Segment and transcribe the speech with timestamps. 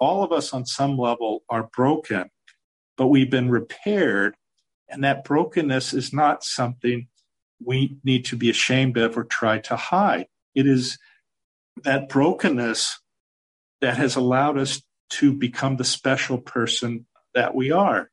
[0.00, 2.30] All of us on some level are broken,
[2.96, 4.34] but we've been repaired.
[4.88, 7.08] And that brokenness is not something
[7.64, 10.26] we need to be ashamed of or try to hide.
[10.54, 10.98] It is
[11.82, 13.00] that brokenness
[13.80, 18.10] that has allowed us to become the special person that we are.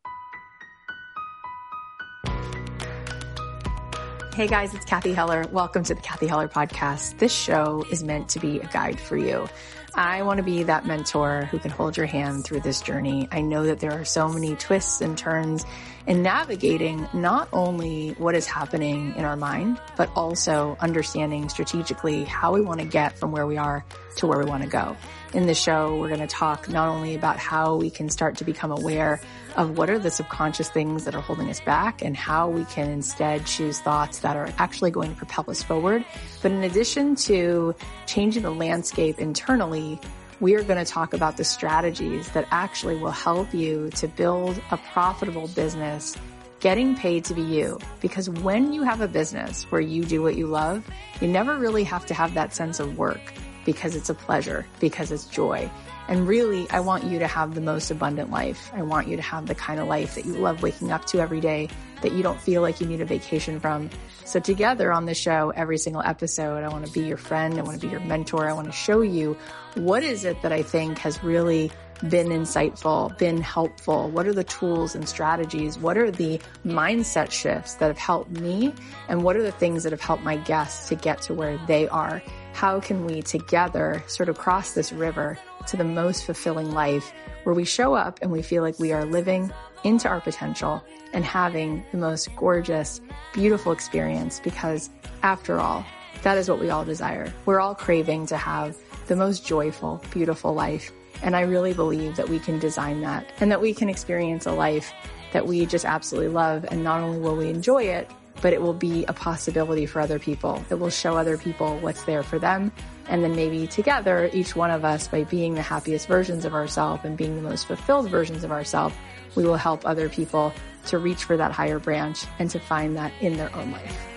[4.42, 5.46] Hey guys, it's Cathy Heller.
[5.52, 7.20] Welcome to the Cathy Heller podcast.
[7.20, 9.48] This show is meant to be a guide for you.
[9.94, 13.28] I want to be that mentor who can hold your hand through this journey.
[13.32, 15.64] I know that there are so many twists and turns
[16.08, 22.52] in navigating not only what is happening in our mind, but also understanding strategically how
[22.52, 23.86] we want to get from where we are
[24.16, 24.98] to where we want to go.
[25.34, 28.44] In the show, we're going to talk not only about how we can start to
[28.44, 29.22] become aware
[29.56, 32.90] of what are the subconscious things that are holding us back and how we can
[32.90, 36.06] instead choose thoughts that are actually going to propel us forward.
[36.42, 40.00] But in addition to changing the landscape internally,
[40.40, 44.60] we are going to talk about the strategies that actually will help you to build
[44.72, 46.18] a profitable business
[46.60, 47.80] getting paid to be you.
[48.02, 50.88] Because when you have a business where you do what you love,
[51.20, 53.34] you never really have to have that sense of work
[53.66, 55.70] because it's a pleasure, because it's joy.
[56.08, 58.72] And really, I want you to have the most abundant life.
[58.74, 61.20] I want you to have the kind of life that you love waking up to
[61.20, 61.70] every day,
[62.02, 63.90] that you don't feel like you need a vacation from.
[64.26, 67.58] So together on the show, every single episode, I want to be your friend.
[67.58, 68.48] I want to be your mentor.
[68.48, 69.38] I want to show you
[69.76, 71.72] what is it that I think has really
[72.10, 74.10] been insightful, been helpful?
[74.10, 75.78] What are the tools and strategies?
[75.78, 78.74] What are the mindset shifts that have helped me?
[79.08, 81.88] And what are the things that have helped my guests to get to where they
[81.88, 82.22] are?
[82.54, 87.56] How can we together sort of cross this river to the most fulfilling life where
[87.56, 89.52] we show up and we feel like we are living
[89.84, 93.02] into our potential and having the most gorgeous,
[93.34, 94.90] beautiful experience because
[95.24, 95.86] after all,
[96.24, 97.34] that is what we all desire.
[97.46, 100.92] We're all craving to have the most joyful, beautiful life.
[101.24, 104.52] And I really believe that we can design that and that we can experience a
[104.52, 104.94] life
[105.34, 106.66] that we just absolutely love.
[106.70, 108.10] And not only will we enjoy it,
[108.42, 110.64] but it will be a possibility for other people.
[110.70, 112.72] It will show other people what's there for them.
[113.08, 117.04] And then maybe together, each one of us, by being the happiest versions of ourselves
[117.04, 118.96] and being the most fulfilled versions of ourselves,
[119.36, 120.54] we will help other people
[120.88, 124.08] to reach for that higher branch and to find that in their own life.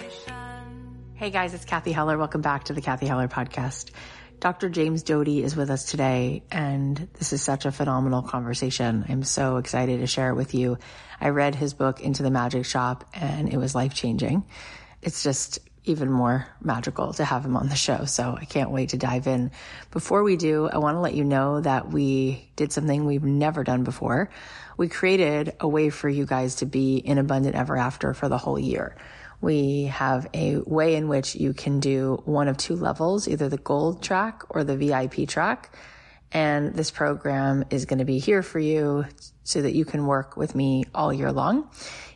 [1.14, 2.18] Hey guys, it's Cathy Heller.
[2.18, 3.90] Welcome back to the Cathy Heller podcast.
[4.44, 4.68] Dr.
[4.68, 9.02] James Doty is with us today, and this is such a phenomenal conversation.
[9.08, 10.76] I'm so excited to share it with you.
[11.18, 14.44] I read his book, Into the Magic Shop, and it was life changing.
[15.00, 18.04] It's just even more magical to have him on the show.
[18.04, 19.50] So I can't wait to dive in.
[19.90, 23.64] Before we do, I want to let you know that we did something we've never
[23.64, 24.28] done before.
[24.76, 28.36] We created a way for you guys to be in abundant ever after for the
[28.36, 28.94] whole year.
[29.40, 33.58] We have a way in which you can do one of two levels, either the
[33.58, 35.74] gold track or the VIP track.
[36.32, 39.04] And this program is going to be here for you
[39.44, 41.70] so that you can work with me all year long.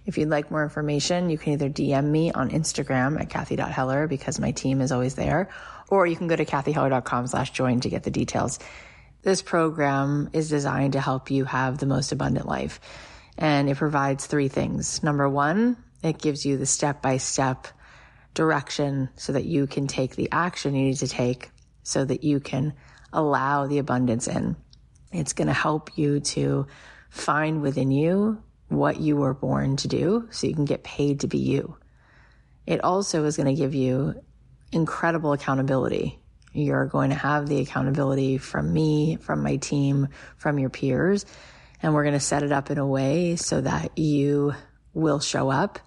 [0.07, 4.41] If you'd like more information, you can either DM me on Instagram at Cathy.Heller because
[4.41, 5.51] my team is always there,
[5.91, 8.59] or you can go to cathyheller.com slash join to get the details.
[9.23, 12.81] This program is designed to help you have the most abundant life.
[13.37, 15.03] And it provides three things.
[15.03, 17.69] Number one, it gives you the step by step
[18.35, 21.51] direction so that you can take the action you need to take
[21.83, 22.75] so that you can
[23.13, 24.57] allow the abundance in.
[25.11, 26.67] It's going to help you to
[27.11, 31.27] find within you what you were born to do so you can get paid to
[31.27, 31.77] be you.
[32.67, 34.23] It also is going to give you
[34.73, 36.19] incredible accountability.
[36.53, 41.25] You're going to have the accountability from me, from my team, from your peers.
[41.83, 44.53] And we're going to set it up in a way so that you
[44.93, 45.79] will show up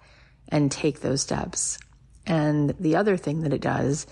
[0.52, 1.78] and take those steps.
[2.26, 4.06] And the other thing that it does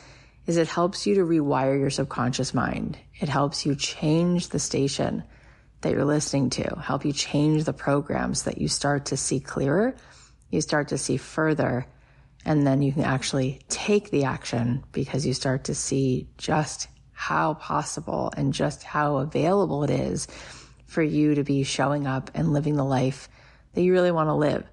[0.47, 2.99] is it helps you to rewire your subconscious mind.
[3.21, 5.23] It helps you change the station
[5.83, 9.95] that you're listening to, help you change the programs that you start to see clearer,
[10.51, 11.87] you start to see further,
[12.45, 17.55] and then you can actually take the action because you start to see just how
[17.55, 20.27] possible and just how available it is
[20.87, 23.29] for you to be showing up and living the life
[23.75, 24.65] that you really want to live.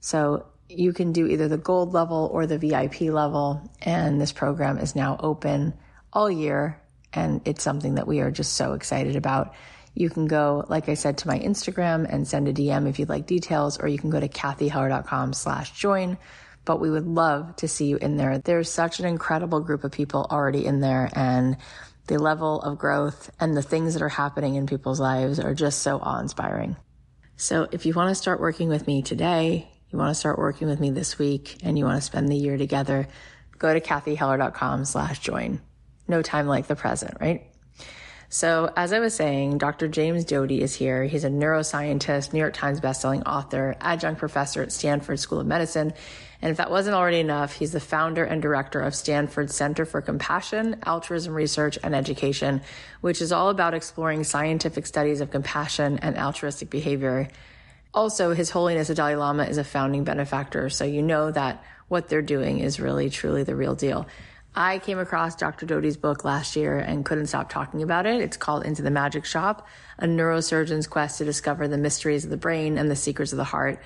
[0.00, 3.70] So you can do either the gold level or the VIP level.
[3.82, 5.74] And this program is now open
[6.12, 6.80] all year.
[7.12, 9.54] And it's something that we are just so excited about.
[9.94, 13.08] You can go, like I said, to my Instagram and send a DM if you'd
[13.08, 16.18] like details, or you can go to cathyheller.com slash join.
[16.66, 18.38] But we would love to see you in there.
[18.38, 21.56] There's such an incredible group of people already in there and
[22.08, 25.80] the level of growth and the things that are happening in people's lives are just
[25.80, 26.76] so awe inspiring.
[27.36, 30.68] So if you want to start working with me today, you want to start working
[30.68, 33.08] with me this week and you want to spend the year together,
[33.58, 35.60] go to cathyheller.com slash join.
[36.08, 37.46] No time like the present, right?
[38.28, 39.86] So, as I was saying, Dr.
[39.86, 41.04] James Doty is here.
[41.04, 45.92] He's a neuroscientist, New York Times bestselling author, adjunct professor at Stanford School of Medicine.
[46.42, 50.02] And if that wasn't already enough, he's the founder and director of Stanford Center for
[50.02, 52.62] Compassion, Altruism Research, and Education,
[53.00, 57.28] which is all about exploring scientific studies of compassion and altruistic behavior.
[57.96, 62.08] Also, His Holiness the Dalai Lama is a founding benefactor, so you know that what
[62.08, 64.06] they're doing is really, truly the real deal.
[64.54, 65.64] I came across Dr.
[65.64, 68.20] Doty's book last year and couldn't stop talking about it.
[68.20, 69.66] It's called Into the Magic Shop,
[69.98, 73.44] a neurosurgeon's quest to discover the mysteries of the brain and the secrets of the
[73.44, 73.80] heart.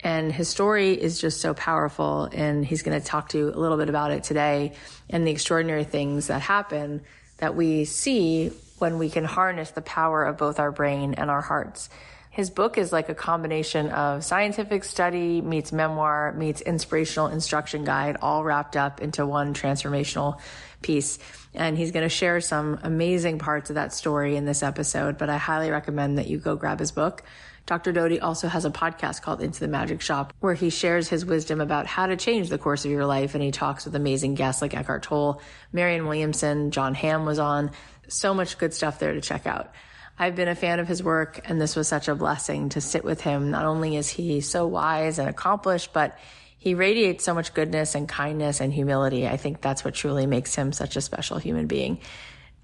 [0.00, 2.28] And his story is just so powerful.
[2.32, 4.72] And he's going to talk to you a little bit about it today
[5.08, 7.02] and the extraordinary things that happen
[7.38, 8.48] that we see
[8.78, 11.88] when we can harness the power of both our brain and our hearts.
[12.34, 18.16] His book is like a combination of scientific study meets memoir meets inspirational instruction guide
[18.20, 20.40] all wrapped up into one transformational
[20.82, 21.20] piece.
[21.54, 25.30] And he's going to share some amazing parts of that story in this episode, but
[25.30, 27.22] I highly recommend that you go grab his book.
[27.66, 27.92] Dr.
[27.92, 31.60] Doty also has a podcast called Into the Magic Shop where he shares his wisdom
[31.60, 33.36] about how to change the course of your life.
[33.36, 35.40] And he talks with amazing guests like Eckhart Tolle,
[35.72, 37.70] Marianne Williamson, Jon Hamm was on.
[38.08, 39.72] So much good stuff there to check out.
[40.18, 43.04] I've been a fan of his work, and this was such a blessing to sit
[43.04, 43.50] with him.
[43.50, 46.16] Not only is he so wise and accomplished, but
[46.56, 49.26] he radiates so much goodness and kindness and humility.
[49.26, 51.98] I think that's what truly makes him such a special human being.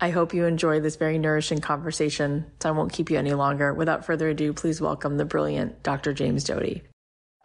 [0.01, 3.75] I hope you enjoy this very nourishing conversation, so I won't keep you any longer.
[3.75, 6.13] Without further ado, please welcome the brilliant Dr.
[6.15, 6.83] James Doty.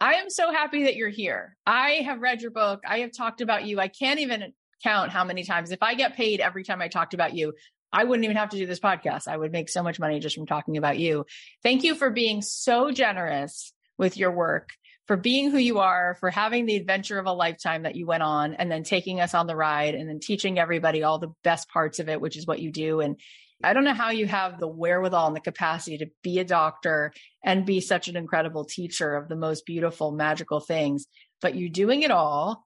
[0.00, 1.56] I am so happy that you're here.
[1.66, 2.80] I have read your book.
[2.86, 3.80] I have talked about you.
[3.80, 4.52] I can't even
[4.82, 5.70] count how many times.
[5.70, 7.54] If I get paid every time I talked about you,
[7.92, 9.28] I wouldn't even have to do this podcast.
[9.28, 11.24] I would make so much money just from talking about you.
[11.62, 14.70] Thank you for being so generous with your work,
[15.06, 18.22] for being who you are, for having the adventure of a lifetime that you went
[18.22, 21.68] on and then taking us on the ride and then teaching everybody all the best
[21.68, 23.00] parts of it, which is what you do.
[23.00, 23.18] And
[23.64, 27.12] I don't know how you have the wherewithal and the capacity to be a doctor
[27.42, 31.06] and be such an incredible teacher of the most beautiful, magical things,
[31.40, 32.65] but you're doing it all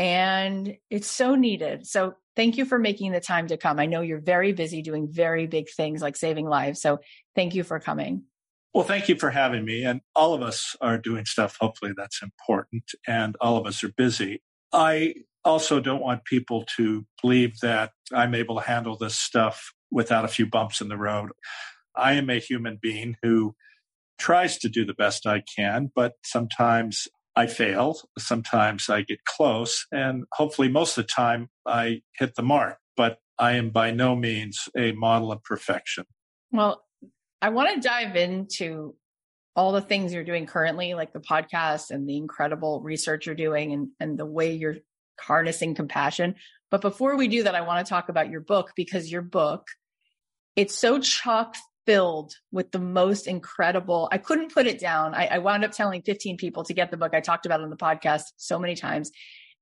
[0.00, 1.86] and it's so needed.
[1.86, 3.78] So thank you for making the time to come.
[3.78, 6.80] I know you're very busy doing very big things like saving lives.
[6.80, 7.00] So
[7.36, 8.22] thank you for coming.
[8.72, 9.84] Well, thank you for having me.
[9.84, 12.84] And all of us are doing stuff, hopefully, that's important.
[13.06, 14.40] And all of us are busy.
[14.72, 20.24] I also don't want people to believe that I'm able to handle this stuff without
[20.24, 21.32] a few bumps in the road.
[21.94, 23.54] I am a human being who
[24.18, 27.06] tries to do the best I can, but sometimes
[27.40, 27.96] I fail.
[28.18, 29.86] Sometimes I get close.
[29.90, 32.76] And hopefully, most of the time, I hit the mark.
[32.98, 36.04] But I am by no means a model of perfection.
[36.52, 36.84] Well,
[37.40, 38.94] I want to dive into
[39.56, 43.72] all the things you're doing currently, like the podcast and the incredible research you're doing
[43.72, 44.76] and, and the way you're
[45.18, 46.34] harnessing compassion.
[46.70, 49.66] But before we do that, I want to talk about your book because your book,
[50.56, 54.08] it's so chock filled with the most incredible.
[54.12, 55.14] I couldn't put it down.
[55.14, 57.14] I, I wound up telling 15 people to get the book.
[57.14, 59.10] I talked about on the podcast so many times.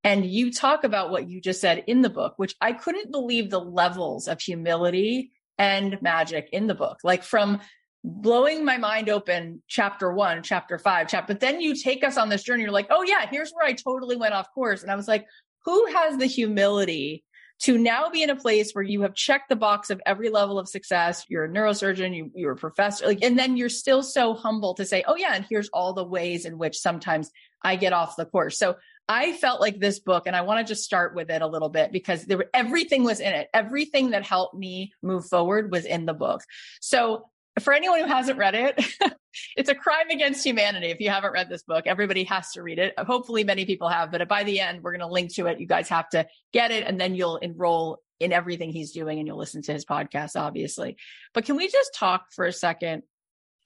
[0.05, 3.51] And you talk about what you just said in the book, which I couldn't believe
[3.51, 6.99] the levels of humility and magic in the book.
[7.03, 7.61] Like from
[8.05, 12.29] blowing my mind open, chapter one, chapter five, chapter, but then you take us on
[12.29, 12.63] this journey.
[12.63, 14.83] You're like, oh yeah, here's where I totally went off course.
[14.83, 15.27] And I was like,
[15.65, 17.25] who has the humility
[17.61, 20.59] to now be in a place where you have checked the box of every level
[20.59, 21.25] of success.
[21.29, 24.85] You're a neurosurgeon, you, you're a professor, like, and then you're still so humble to
[24.85, 27.31] say, oh yeah, and here's all the ways in which sometimes
[27.63, 28.59] I get off the course.
[28.59, 28.77] So
[29.09, 31.71] I felt like this book, and I want to just start with it a little
[31.71, 33.49] bit because there everything was in it.
[33.55, 36.43] Everything that helped me move forward was in the book.
[36.81, 37.31] So
[37.63, 38.85] for anyone who hasn't read it,
[39.57, 40.89] it's a crime against humanity.
[40.89, 42.95] If you haven't read this book, everybody has to read it.
[42.99, 45.61] Hopefully, many people have, but by the end, we're going to link to it.
[45.61, 49.27] You guys have to get it, and then you'll enroll in everything he's doing and
[49.27, 50.97] you'll listen to his podcast, obviously.
[51.35, 53.03] But can we just talk for a second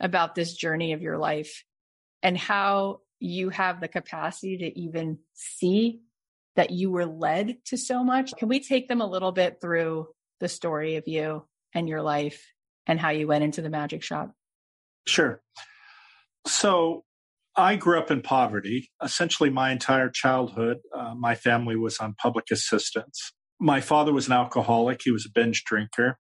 [0.00, 1.64] about this journey of your life
[2.22, 6.00] and how you have the capacity to even see
[6.56, 8.32] that you were led to so much?
[8.36, 10.08] Can we take them a little bit through
[10.40, 12.51] the story of you and your life
[12.86, 14.32] and how you went into the magic shop?
[15.06, 15.40] Sure.
[16.46, 17.04] So
[17.56, 18.90] I grew up in poverty.
[19.02, 23.32] Essentially, my entire childhood, uh, my family was on public assistance.
[23.60, 26.18] My father was an alcoholic, he was a binge drinker.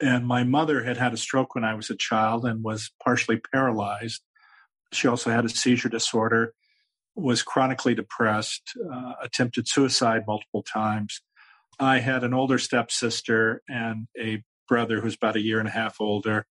[0.00, 3.40] And my mother had had a stroke when I was a child and was partially
[3.52, 4.22] paralyzed.
[4.92, 6.54] She also had a seizure disorder,
[7.16, 8.62] was chronically depressed,
[8.92, 11.20] uh, attempted suicide multiple times.
[11.80, 15.96] I had an older stepsister and a brother who's about a year and a half
[16.00, 16.46] older.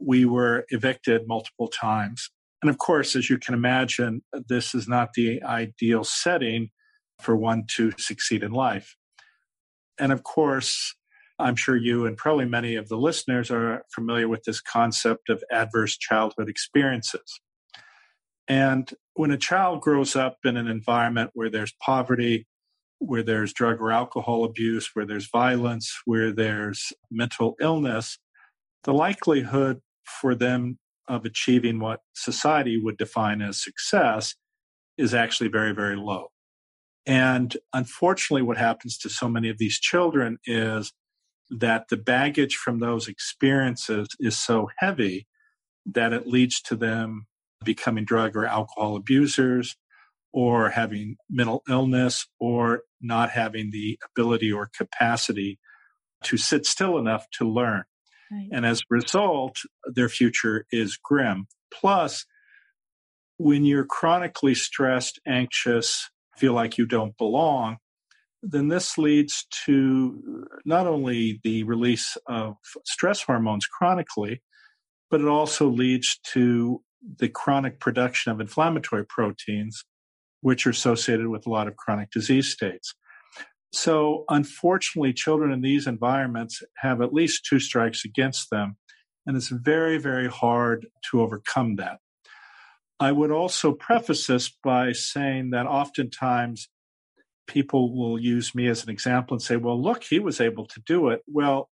[0.00, 2.30] We were evicted multiple times.
[2.62, 6.70] And of course, as you can imagine, this is not the ideal setting
[7.20, 8.96] for one to succeed in life.
[9.98, 10.94] And of course,
[11.38, 15.42] I'm sure you and probably many of the listeners are familiar with this concept of
[15.52, 17.40] adverse childhood experiences.
[18.48, 22.46] And when a child grows up in an environment where there's poverty,
[22.98, 28.18] where there's drug or alcohol abuse, where there's violence, where there's mental illness,
[28.84, 29.80] the likelihood
[30.20, 34.34] for them of achieving what society would define as success
[34.96, 36.26] is actually very, very low.
[37.06, 40.92] And unfortunately, what happens to so many of these children is
[41.50, 45.26] that the baggage from those experiences is so heavy
[45.86, 47.26] that it leads to them
[47.64, 49.76] becoming drug or alcohol abusers
[50.38, 55.58] or having mental illness or not having the ability or capacity
[56.22, 57.82] to sit still enough to learn.
[58.30, 58.48] Right.
[58.52, 61.48] And as a result, their future is grim.
[61.74, 62.24] Plus,
[63.38, 67.78] when you're chronically stressed, anxious, feel like you don't belong,
[68.40, 72.54] then this leads to not only the release of
[72.84, 74.40] stress hormones chronically,
[75.10, 76.80] but it also leads to
[77.18, 79.84] the chronic production of inflammatory proteins,
[80.40, 82.94] which are associated with a lot of chronic disease states.
[83.72, 88.76] So, unfortunately, children in these environments have at least two strikes against them,
[89.26, 91.98] and it's very, very hard to overcome that.
[92.98, 96.68] I would also preface this by saying that oftentimes
[97.46, 100.80] people will use me as an example and say, well, look, he was able to
[100.80, 101.22] do it.
[101.26, 101.70] Well,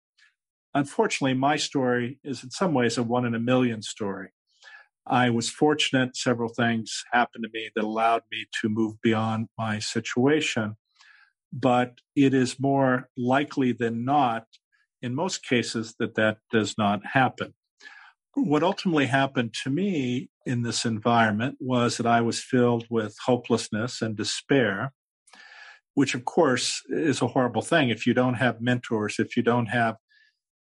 [0.73, 4.29] unfortunately, my story is in some ways a one in a million story.
[5.05, 6.15] I was fortunate.
[6.15, 10.75] Several things happened to me that allowed me to move beyond my situation.
[11.51, 14.45] But it is more likely than not,
[15.01, 17.53] in most cases, that that does not happen.
[18.33, 24.01] What ultimately happened to me in this environment was that I was filled with hopelessness
[24.01, 24.93] and despair,
[25.93, 27.89] which of course is a horrible thing.
[27.89, 29.97] If you don't have mentors, if you don't have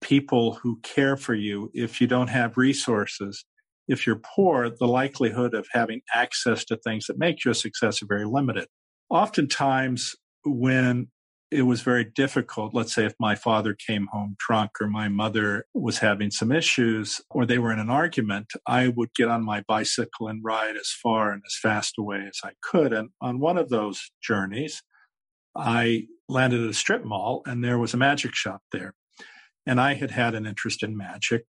[0.01, 3.45] people who care for you, if you don't have resources,
[3.87, 8.01] if you're poor, the likelihood of having access to things that make you a success
[8.01, 8.67] are very limited.
[9.09, 11.07] Oftentimes, when
[11.51, 15.65] it was very difficult, let's say if my father came home drunk or my mother
[15.73, 19.63] was having some issues or they were in an argument, I would get on my
[19.67, 22.93] bicycle and ride as far and as fast away as I could.
[22.93, 24.81] And on one of those journeys,
[25.55, 28.93] I landed at a strip mall and there was a magic shop there.
[29.67, 31.45] And I had had an interest in magic.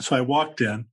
[0.00, 0.86] So I walked in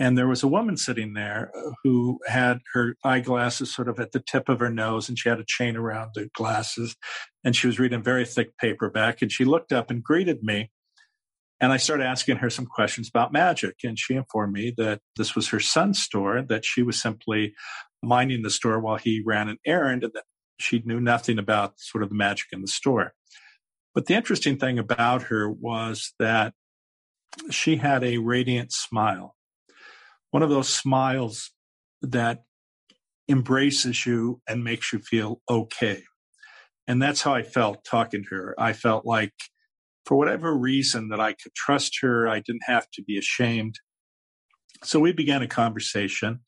[0.00, 4.12] and there was a woman sitting there uh, who had her eyeglasses sort of at
[4.12, 6.96] the tip of her nose, and she had a chain around the glasses.
[7.44, 9.20] And she was reading a very thick paperback.
[9.20, 10.70] And she looked up and greeted me.
[11.60, 13.76] And I started asking her some questions about magic.
[13.84, 17.52] And she informed me that this was her son's store, that she was simply
[18.02, 20.24] minding the store while he ran an errand, and that
[20.58, 23.12] she knew nothing about sort of the magic in the store.
[23.94, 26.54] But the interesting thing about her was that
[27.50, 29.36] she had a radiant smile
[30.30, 31.50] one of those smiles
[32.02, 32.42] that
[33.28, 36.02] embraces you and makes you feel okay.
[36.86, 38.54] And that's how I felt talking to her.
[38.58, 39.32] I felt like
[40.04, 43.76] for whatever reason that I could trust her, I didn't have to be ashamed.
[44.82, 46.40] So we began a conversation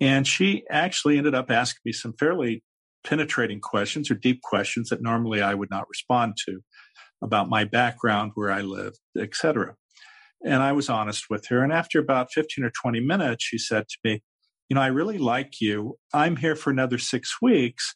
[0.00, 2.62] and she actually ended up asking me some fairly
[3.04, 6.60] penetrating questions or deep questions that normally I would not respond to
[7.22, 9.74] about my background, where I lived, etc.
[10.44, 11.62] And I was honest with her.
[11.62, 14.22] And after about 15 or 20 minutes, she said to me,
[14.68, 15.98] You know, I really like you.
[16.12, 17.94] I'm here for another six weeks.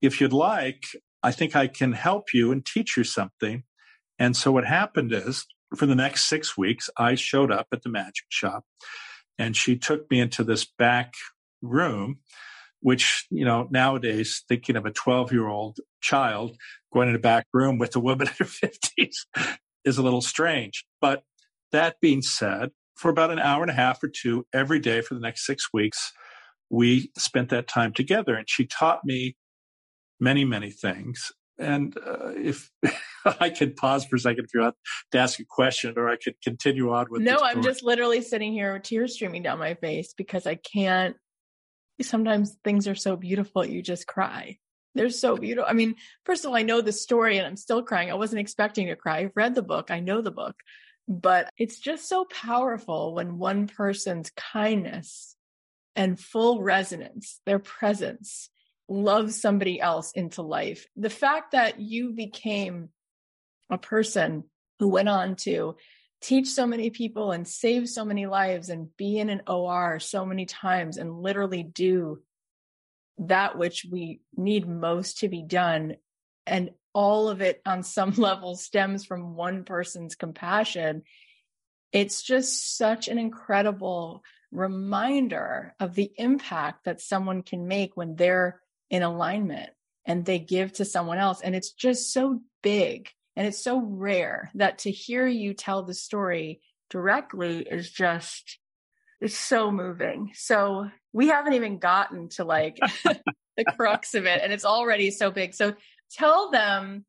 [0.00, 0.84] If you'd like,
[1.22, 3.62] I think I can help you and teach you something.
[4.18, 7.88] And so what happened is for the next six weeks, I showed up at the
[7.88, 8.64] magic shop
[9.38, 11.14] and she took me into this back
[11.62, 12.18] room,
[12.80, 16.56] which, you know, nowadays thinking of a 12 year old child
[16.92, 19.26] going in a back room with a woman in her 50s
[19.84, 20.84] is a little strange.
[21.00, 21.22] But
[21.72, 25.14] that being said, for about an hour and a half or two every day for
[25.14, 26.12] the next six weeks,
[26.70, 28.34] we spent that time together.
[28.34, 29.36] And she taught me
[30.20, 31.32] many, many things.
[31.58, 32.70] And uh, if
[33.40, 34.74] I could pause for a second if you want
[35.12, 37.22] to ask a question, or I could continue on with.
[37.22, 41.16] No, I'm just literally sitting here with tears streaming down my face because I can't.
[42.00, 44.58] Sometimes things are so beautiful, you just cry.
[44.94, 45.68] They're so beautiful.
[45.68, 48.10] I mean, first of all, I know the story and I'm still crying.
[48.10, 49.18] I wasn't expecting to cry.
[49.18, 49.90] I've read the book.
[49.90, 50.56] I know the book.
[51.08, 55.36] But it's just so powerful when one person's kindness
[55.96, 58.48] and full resonance, their presence,
[58.88, 60.86] loves somebody else into life.
[60.96, 62.90] The fact that you became
[63.70, 64.44] a person
[64.78, 65.76] who went on to
[66.20, 70.24] teach so many people and save so many lives and be in an OR so
[70.24, 72.22] many times and literally do
[73.18, 75.96] that which we need most to be done
[76.46, 81.02] and all of it on some level stems from one person's compassion.
[81.92, 88.60] It's just such an incredible reminder of the impact that someone can make when they're
[88.90, 89.70] in alignment
[90.04, 91.40] and they give to someone else.
[91.40, 95.94] And it's just so big and it's so rare that to hear you tell the
[95.94, 98.58] story directly is just,
[99.20, 100.32] it's so moving.
[100.34, 102.78] So we haven't even gotten to like
[103.56, 105.54] the crux of it and it's already so big.
[105.54, 105.74] So
[106.12, 107.04] tell them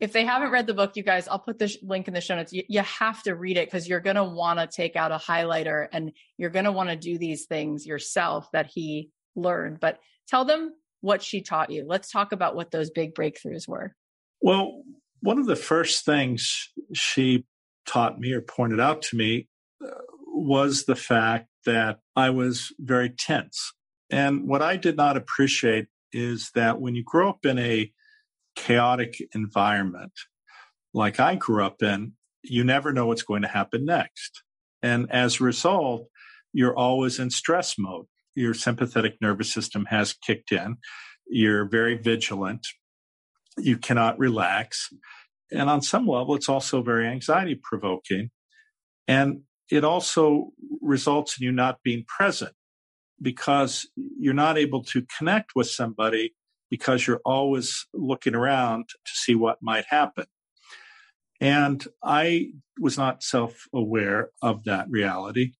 [0.00, 2.36] if they haven't read the book, you guys, I'll put the link in the show
[2.36, 2.52] notes.
[2.52, 5.16] You, you have to read it because you're going to want to take out a
[5.16, 9.80] highlighter and you're going to want to do these things yourself that he learned.
[9.80, 11.84] But tell them what she taught you.
[11.86, 13.94] Let's talk about what those big breakthroughs were.
[14.40, 14.82] Well,
[15.20, 17.44] one of the first things she
[17.86, 19.48] taught me or pointed out to me
[19.84, 19.90] uh,
[20.26, 23.72] was the fact that I was very tense.
[24.10, 27.92] And what I did not appreciate is that when you grow up in a
[28.58, 30.12] chaotic environment
[30.92, 32.12] like I grew up in,
[32.42, 34.42] you never know what's going to happen next.
[34.82, 36.08] And as a result,
[36.52, 38.06] you're always in stress mode.
[38.34, 40.76] Your sympathetic nervous system has kicked in.
[41.28, 42.66] You're very vigilant.
[43.58, 44.88] You cannot relax.
[45.52, 48.30] And on some level, it's also very anxiety provoking.
[49.06, 50.50] And it also
[50.80, 52.52] results in you not being present
[53.22, 56.34] because you're not able to connect with somebody
[56.70, 60.26] because you're always looking around to see what might happen.
[61.40, 65.52] And I was not self aware of that reality.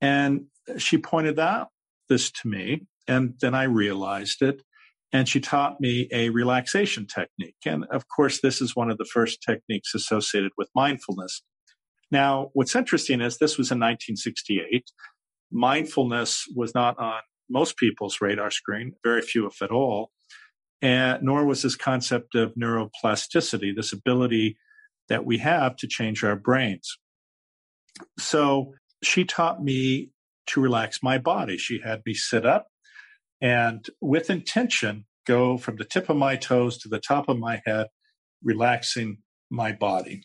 [0.00, 0.46] And
[0.76, 1.68] she pointed out
[2.08, 4.62] this to me, and then I realized it.
[5.12, 7.54] And she taught me a relaxation technique.
[7.64, 11.42] And of course, this is one of the first techniques associated with mindfulness.
[12.10, 14.90] Now, what's interesting is this was in 1968.
[15.52, 20.10] Mindfulness was not on most people's radar screen, very few, if at all
[20.82, 24.56] and nor was this concept of neuroplasticity, this ability
[25.08, 26.98] that we have to change our brains.
[28.18, 30.10] So she taught me
[30.48, 31.56] to relax my body.
[31.56, 32.66] She had me sit up
[33.40, 37.62] and with intention go from the tip of my toes to the top of my
[37.64, 37.86] head,
[38.42, 39.18] relaxing
[39.50, 40.22] my body.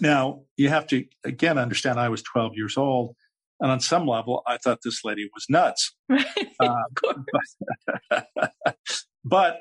[0.00, 3.16] Now, you have to again understand I was 12 years old.
[3.60, 5.96] And on some level, I thought this lady was nuts.
[6.10, 6.74] uh,
[8.10, 8.26] But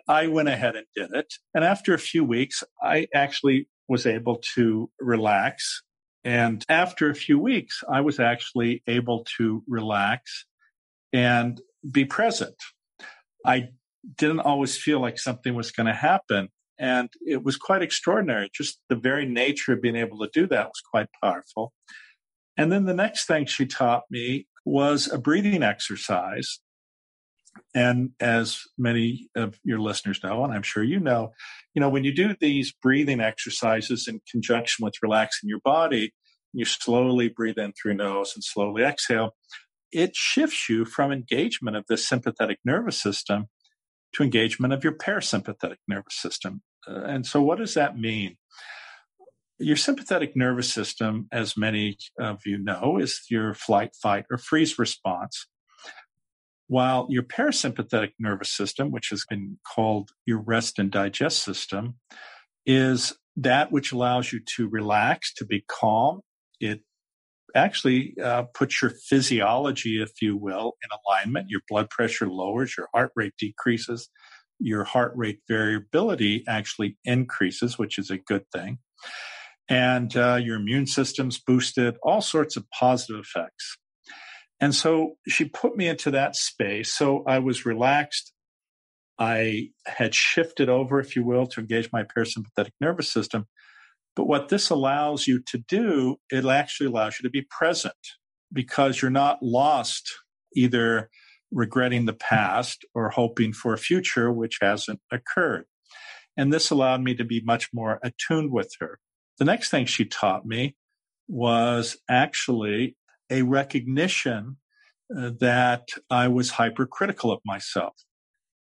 [0.07, 1.33] I went ahead and did it.
[1.53, 5.83] And after a few weeks, I actually was able to relax.
[6.23, 10.45] And after a few weeks, I was actually able to relax
[11.13, 12.55] and be present.
[13.45, 13.69] I
[14.17, 16.49] didn't always feel like something was going to happen.
[16.79, 18.49] And it was quite extraordinary.
[18.53, 21.73] Just the very nature of being able to do that was quite powerful.
[22.57, 26.59] And then the next thing she taught me was a breathing exercise
[27.73, 31.31] and as many of your listeners know, and I'm sure you know,
[31.73, 36.13] you know, when you do these breathing exercises in conjunction with relaxing your body,
[36.53, 39.35] you slowly breathe in through nose and slowly exhale,
[39.91, 43.47] it shifts you from engagement of the sympathetic nervous system
[44.13, 46.61] to engagement of your parasympathetic nervous system.
[46.87, 48.37] Uh, and so, what does that mean?
[49.59, 54.77] Your sympathetic nervous system, as many of you know, is your flight, fight, or freeze
[54.77, 55.47] response.
[56.67, 61.95] While your parasympathetic nervous system, which has been called your rest and digest system,
[62.65, 66.21] is that which allows you to relax, to be calm.
[66.59, 66.81] It
[67.55, 71.49] actually uh, puts your physiology, if you will, in alignment.
[71.49, 74.09] Your blood pressure lowers, your heart rate decreases,
[74.59, 78.79] your heart rate variability actually increases, which is a good thing.
[79.69, 83.77] And uh, your immune system's boosted, all sorts of positive effects.
[84.59, 86.93] And so she put me into that space.
[86.93, 88.33] So I was relaxed.
[89.19, 93.45] I had shifted over, if you will, to engage my parasympathetic nervous system.
[94.15, 97.93] But what this allows you to do, it actually allows you to be present
[98.51, 100.11] because you're not lost
[100.55, 101.09] either
[101.51, 105.65] regretting the past or hoping for a future which hasn't occurred.
[106.35, 108.99] And this allowed me to be much more attuned with her.
[109.37, 110.75] The next thing she taught me
[111.27, 112.95] was actually
[113.29, 114.57] a recognition
[115.15, 117.93] uh, that I was hypercritical of myself.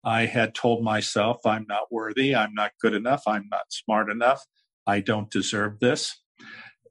[0.03, 4.45] I had told myself I'm not worthy, I'm not good enough, I'm not smart enough,
[4.87, 6.15] I don't deserve this.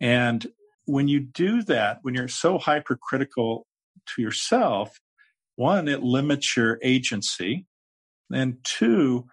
[0.00, 0.46] And
[0.84, 3.66] when you do that, when you're so hypercritical
[4.14, 4.98] to yourself,
[5.56, 7.66] one, it limits your agency.
[8.32, 9.26] And two,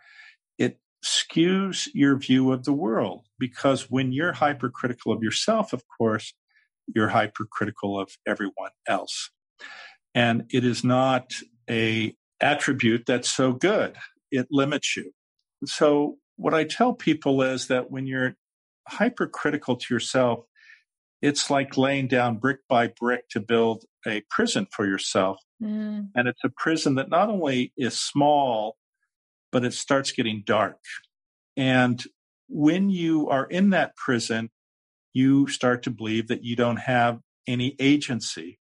[0.58, 6.34] it skews your view of the world because when you're hypercritical of yourself, of course,
[6.93, 9.32] you're hypercritical of everyone else.
[10.13, 11.34] And it is not
[11.69, 13.95] a attribute that's so good.
[14.32, 15.12] It limits you.
[15.65, 18.36] So what I tell people is that when you're
[18.88, 20.45] hypercritical to yourself,
[21.21, 25.39] it's like laying down brick by brick to build a prison for yourself.
[25.62, 26.10] Mm.
[26.15, 28.78] And it's a prison that not only is small,
[29.52, 30.78] but it starts getting dark.
[31.58, 32.04] And
[32.48, 34.50] when you are in that prison,
[35.15, 38.60] you start to believe that you don't have any agency.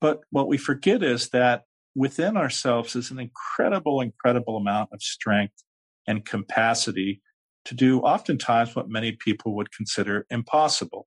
[0.00, 1.62] But what we forget is that
[1.94, 5.62] within ourselves is an incredible, incredible amount of strength
[6.06, 7.22] and capacity
[7.66, 11.06] to do oftentimes what many people would consider impossible.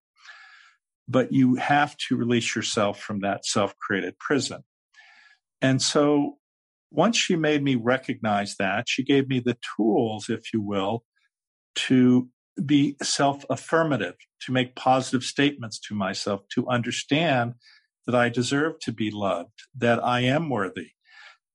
[1.09, 4.63] But you have to release yourself from that self created prison.
[5.61, 6.37] And so
[6.89, 11.03] once she made me recognize that, she gave me the tools, if you will,
[11.75, 12.29] to
[12.61, 17.53] be self affirmative, to make positive statements to myself, to understand
[18.05, 20.91] that I deserve to be loved, that I am worthy.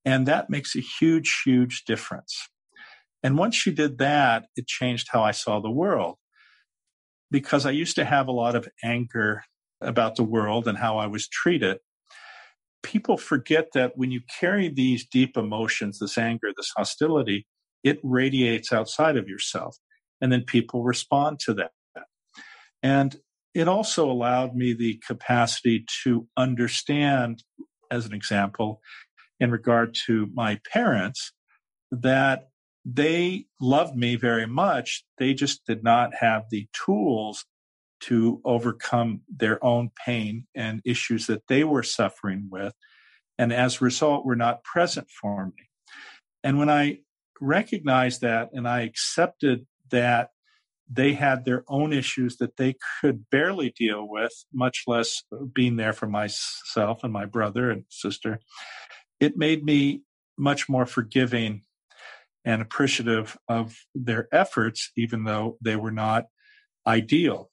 [0.04, 2.48] And that makes a huge, huge difference.
[3.22, 6.16] And once she did that, it changed how I saw the world
[7.30, 9.42] because I used to have a lot of anger
[9.80, 11.78] about the world and how I was treated.
[12.82, 17.46] People forget that when you carry these deep emotions, this anger, this hostility,
[17.82, 19.76] it radiates outside of yourself
[20.24, 21.72] and then people respond to that.
[22.82, 23.14] And
[23.52, 27.44] it also allowed me the capacity to understand,
[27.90, 28.80] as an example,
[29.38, 31.30] in regard to my parents,
[31.90, 32.48] that
[32.86, 35.04] they loved me very much.
[35.18, 37.44] They just did not have the tools
[38.04, 42.72] to overcome their own pain and issues that they were suffering with.
[43.38, 45.68] And as a result, were not present for me.
[46.42, 47.00] And when I
[47.42, 50.30] recognized that and I accepted that
[50.90, 55.92] they had their own issues that they could barely deal with, much less being there
[55.92, 58.38] for myself and my brother and sister.
[59.18, 60.02] It made me
[60.36, 61.62] much more forgiving
[62.44, 66.24] and appreciative of their efforts, even though they were not
[66.86, 67.50] ideal.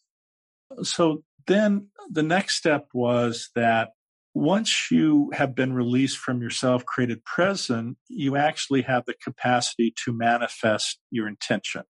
[0.83, 3.91] So then the next step was that
[4.33, 9.93] once you have been released from your self created prison, you actually have the capacity
[10.05, 11.83] to manifest your intention.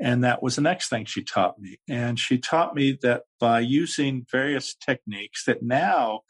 [0.00, 1.78] And that was the next thing she taught me.
[1.88, 6.22] And she taught me that by using various techniques that now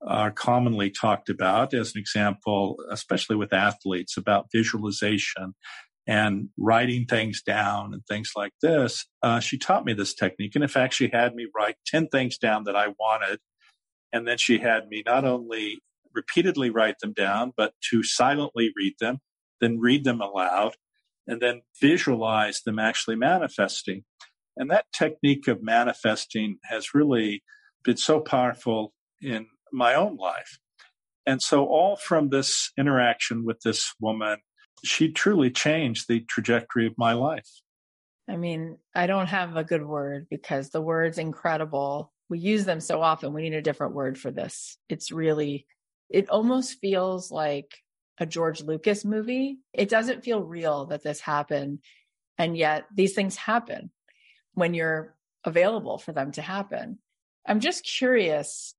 [0.00, 5.54] are commonly talked about, as an example, especially with athletes, about visualization
[6.06, 10.54] and writing things down and things like this, uh, she taught me this technique.
[10.54, 13.40] And in fact, she had me write 10 things down that I wanted.
[14.14, 15.80] And then she had me not only
[16.14, 19.18] repeatedly write them down, but to silently read them,
[19.60, 20.74] then read them aloud
[21.30, 24.02] and then visualize them actually manifesting.
[24.56, 27.44] And that technique of manifesting has really
[27.84, 30.58] been so powerful in my own life.
[31.24, 34.38] And so, all from this interaction with this woman,
[34.84, 37.48] she truly changed the trajectory of my life.
[38.28, 42.12] I mean, I don't have a good word because the word's incredible.
[42.28, 43.32] We use them so often.
[43.32, 44.78] We need a different word for this.
[44.88, 45.66] It's really,
[46.08, 47.76] it almost feels like
[48.20, 49.58] a George Lucas movie.
[49.72, 51.80] It doesn't feel real that this happened.
[52.38, 53.90] And yet these things happen
[54.54, 56.98] when you're available for them to happen.
[57.46, 58.74] I'm just curious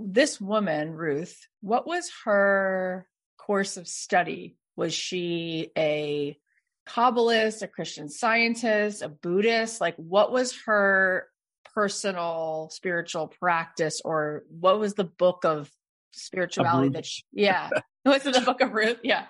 [0.00, 4.56] this woman, Ruth, what was her course of study?
[4.76, 6.38] Was she a
[6.88, 9.80] Kabbalist, a Christian scientist, a Buddhist?
[9.80, 11.28] Like, what was her
[11.74, 15.70] personal spiritual practice, or what was the book of
[16.20, 17.70] spirituality that she, yeah.
[18.02, 18.98] What's in the book of ruth?
[19.02, 19.24] Yeah.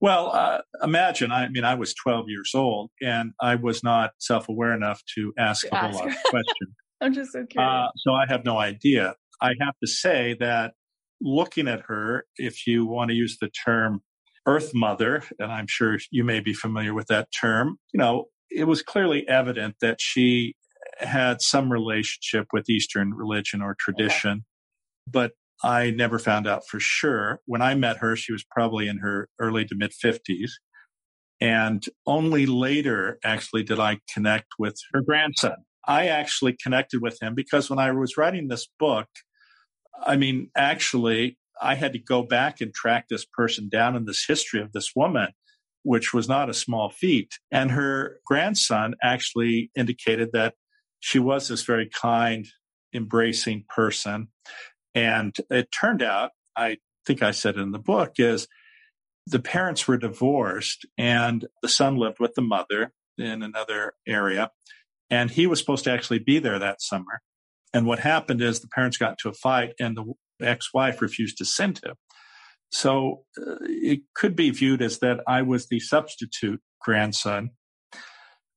[0.00, 4.72] Well uh, imagine i mean i was 12 years old and i was not self-aware
[4.72, 6.74] enough to ask to a whole lot of questions.
[7.00, 7.68] I'm just so curious.
[7.68, 9.14] uh, so i have no idea.
[9.40, 10.74] I have to say that
[11.20, 14.02] looking at her if you want to use the term
[14.46, 18.64] earth mother and i'm sure you may be familiar with that term you know it
[18.64, 20.54] was clearly evident that she
[20.98, 24.42] had some relationship with eastern religion or tradition okay.
[25.10, 25.32] but
[25.64, 27.40] I never found out for sure.
[27.46, 30.50] When I met her, she was probably in her early to mid 50s.
[31.40, 35.56] And only later, actually, did I connect with her grandson.
[35.86, 39.08] I actually connected with him because when I was writing this book,
[40.06, 44.24] I mean, actually, I had to go back and track this person down in this
[44.26, 45.28] history of this woman,
[45.82, 47.38] which was not a small feat.
[47.50, 50.54] And her grandson actually indicated that
[51.00, 52.46] she was this very kind,
[52.94, 54.28] embracing person
[54.94, 58.46] and it turned out, I think I said in the book, is
[59.26, 64.50] the parents were divorced and the son lived with the mother in another area.
[65.10, 67.22] And he was supposed to actually be there that summer.
[67.72, 71.38] And what happened is the parents got into a fight and the ex wife refused
[71.38, 71.94] to send him.
[72.70, 77.50] So uh, it could be viewed as that I was the substitute grandson.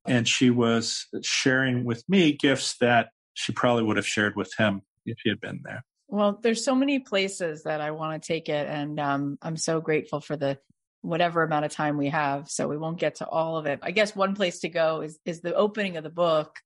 [0.06, 4.82] And she was sharing with me gifts that she probably would have shared with him
[5.06, 5.84] if he had been there.
[6.08, 8.68] Well, there's so many places that I want to take it.
[8.68, 10.58] And um, I'm so grateful for the
[11.02, 12.50] whatever amount of time we have.
[12.50, 13.80] So we won't get to all of it.
[13.82, 16.60] I guess one place to go is is the opening of the book.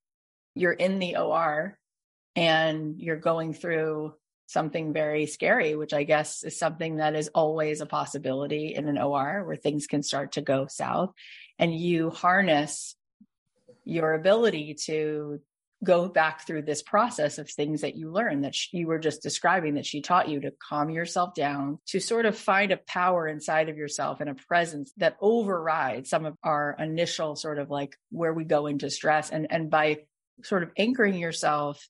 [0.54, 1.78] You're in the OR
[2.36, 4.14] and you're going through
[4.46, 8.98] something very scary, which I guess is something that is always a possibility in an
[8.98, 11.12] OR where things can start to go south.
[11.58, 12.96] And you harness
[13.84, 15.40] your ability to
[15.84, 19.74] go back through this process of things that you learned that you were just describing
[19.74, 23.68] that she taught you to calm yourself down to sort of find a power inside
[23.68, 28.32] of yourself and a presence that overrides some of our initial sort of like where
[28.32, 29.30] we go into stress.
[29.30, 29.98] And and by
[30.44, 31.86] sort of anchoring yourself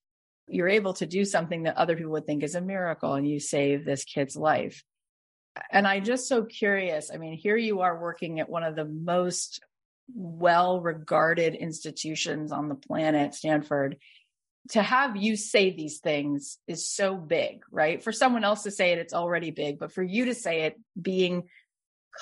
[0.49, 3.39] you're able to do something that other people would think is a miracle and you
[3.39, 4.83] save this kid's life.
[5.71, 8.87] And I'm just so curious i mean here you are working at one of the
[8.87, 9.61] most
[10.15, 13.97] well regarded institutions on the planet, Stanford,
[14.71, 18.03] to have you say these things is so big, right?
[18.03, 20.81] For someone else to say it, it's already big, but for you to say it
[21.01, 21.45] being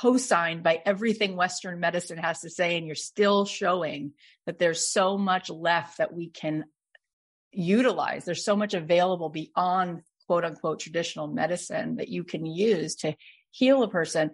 [0.01, 4.13] co signed by everything Western medicine has to say, and you're still showing
[4.47, 6.65] that there's so much left that we can
[7.53, 8.25] utilize.
[8.25, 13.15] There's so much available beyond quote unquote traditional medicine that you can use to
[13.51, 14.31] heal a person.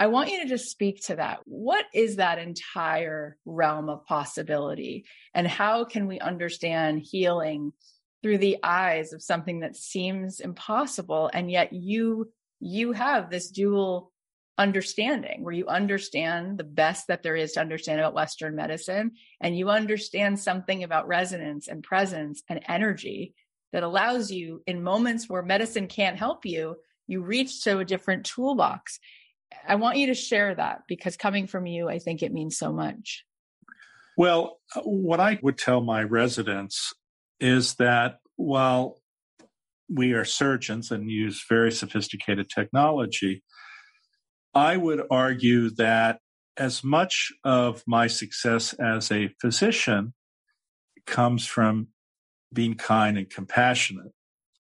[0.00, 1.40] I want you to just speak to that.
[1.44, 5.04] What is that entire realm of possibility?
[5.34, 7.74] And how can we understand healing
[8.22, 11.30] through the eyes of something that seems impossible?
[11.34, 14.10] And yet you, you have this dual
[14.56, 19.56] understanding where you understand the best that there is to understand about Western medicine and
[19.56, 23.34] you understand something about resonance and presence and energy
[23.74, 28.24] that allows you in moments where medicine can't help you, you reach to a different
[28.24, 28.98] toolbox.
[29.66, 32.72] I want you to share that because coming from you, I think it means so
[32.72, 33.24] much.
[34.16, 36.92] Well, what I would tell my residents
[37.38, 39.00] is that while
[39.88, 43.42] we are surgeons and use very sophisticated technology,
[44.54, 46.20] I would argue that
[46.56, 50.14] as much of my success as a physician
[51.06, 51.88] comes from
[52.52, 54.12] being kind and compassionate.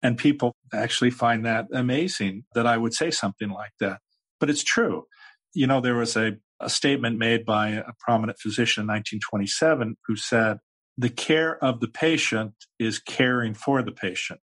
[0.03, 4.01] And people actually find that amazing that I would say something like that
[4.41, 5.07] but it's true.
[5.55, 10.17] You know, there was a, a statement made by a prominent physician in 1927 who
[10.17, 10.59] said,
[10.97, 14.41] the care of the patient is caring for the patient.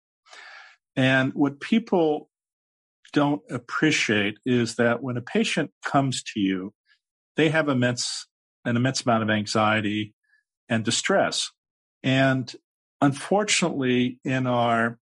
[0.95, 2.29] And what people
[3.13, 6.73] don't appreciate is that when a patient comes to you,
[7.37, 8.27] they have immense,
[8.65, 10.13] an immense amount of anxiety
[10.67, 11.51] and distress.
[12.03, 12.53] And
[13.01, 14.99] unfortunately, in our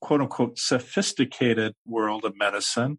[0.00, 2.98] quote unquote sophisticated world of medicine,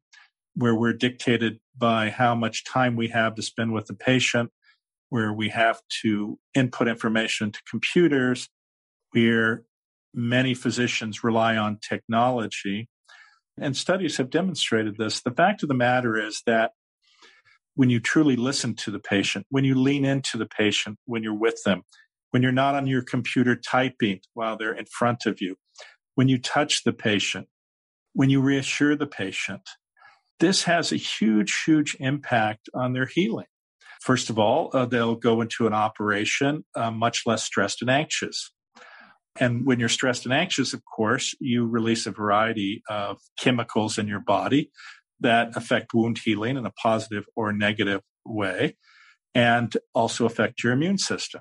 [0.55, 4.51] where we're dictated by how much time we have to spend with the patient,
[5.09, 8.49] where we have to input information to computers,
[9.11, 9.63] where
[10.13, 12.87] many physicians rely on technology.
[13.59, 15.21] And studies have demonstrated this.
[15.21, 16.71] The fact of the matter is that
[17.75, 21.33] when you truly listen to the patient, when you lean into the patient, when you're
[21.37, 21.83] with them,
[22.31, 25.55] when you're not on your computer typing while they're in front of you,
[26.15, 27.47] when you touch the patient,
[28.13, 29.61] when you reassure the patient,
[30.43, 33.45] this has a huge, huge impact on their healing.
[34.01, 38.51] First of all, uh, they'll go into an operation uh, much less stressed and anxious.
[39.39, 44.10] And when you're stressed and anxious, of course, you release a variety of chemicals in
[44.10, 44.69] your body
[45.21, 48.75] that affect wound healing in a positive or negative way
[49.34, 51.39] and also affect your immune system.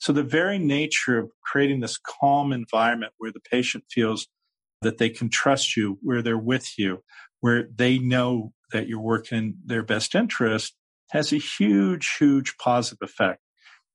[0.00, 4.26] So the very nature of creating this calm environment where the patient feels
[4.82, 7.02] that they can trust you, where they're with you,
[7.44, 10.74] where they know that you're working in their best interest
[11.10, 13.42] has a huge, huge positive effect.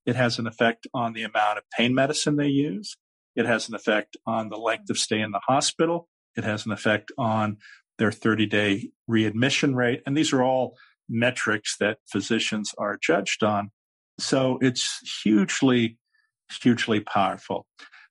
[0.06, 2.96] It has an effect on the amount of pain medicine they use.
[3.36, 6.08] It has an effect on the length of stay in the hospital.
[6.38, 7.58] It has an effect on
[7.98, 10.04] their 30 day readmission rate.
[10.06, 10.76] And these are all
[11.10, 13.72] metrics that physicians are judged on.
[14.20, 15.98] So it's hugely,
[16.62, 17.66] hugely powerful.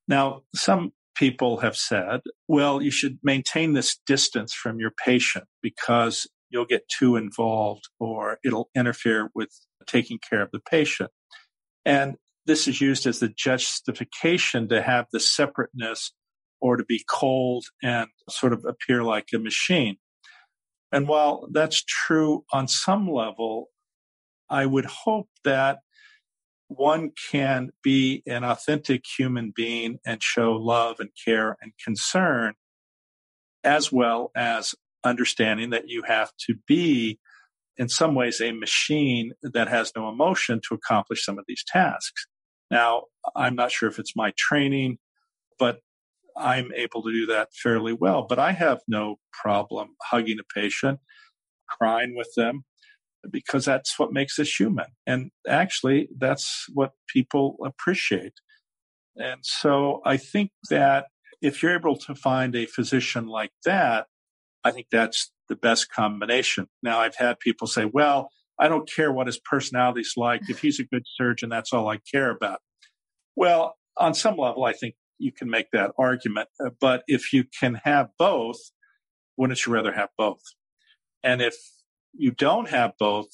[0.08, 6.26] Now, some people have said, well, you should maintain this distance from your patient because
[6.50, 9.50] you'll get too involved or it'll interfere with
[9.86, 11.10] taking care of the patient.
[11.84, 16.12] And this is used as the justification to have the separateness
[16.60, 19.96] or to be cold and sort of appear like a machine.
[20.92, 23.66] And while that's true on some level,
[24.48, 25.80] I would hope that
[26.68, 32.54] one can be an authentic human being and show love and care and concern,
[33.64, 37.18] as well as understanding that you have to be,
[37.76, 42.26] in some ways, a machine that has no emotion to accomplish some of these tasks.
[42.70, 43.04] Now,
[43.34, 44.98] I'm not sure if it's my training,
[45.58, 45.80] but
[46.36, 48.26] I'm able to do that fairly well.
[48.28, 51.00] But I have no problem hugging a patient,
[51.66, 52.64] crying with them,
[53.30, 54.86] because that's what makes us human.
[55.06, 58.34] And actually, that's what people appreciate.
[59.16, 61.06] And so I think that
[61.42, 64.06] if you're able to find a physician like that,
[64.64, 66.68] I think that's the best combination.
[66.82, 70.42] Now, I've had people say, well, I don't care what his personality's like.
[70.48, 72.60] If he's a good surgeon, that's all I care about.
[73.36, 76.48] Well, on some level, I think you can make that argument.
[76.80, 78.58] But if you can have both,
[79.36, 80.42] wouldn't you rather have both?
[81.22, 81.54] And if
[82.18, 83.28] you don't have both,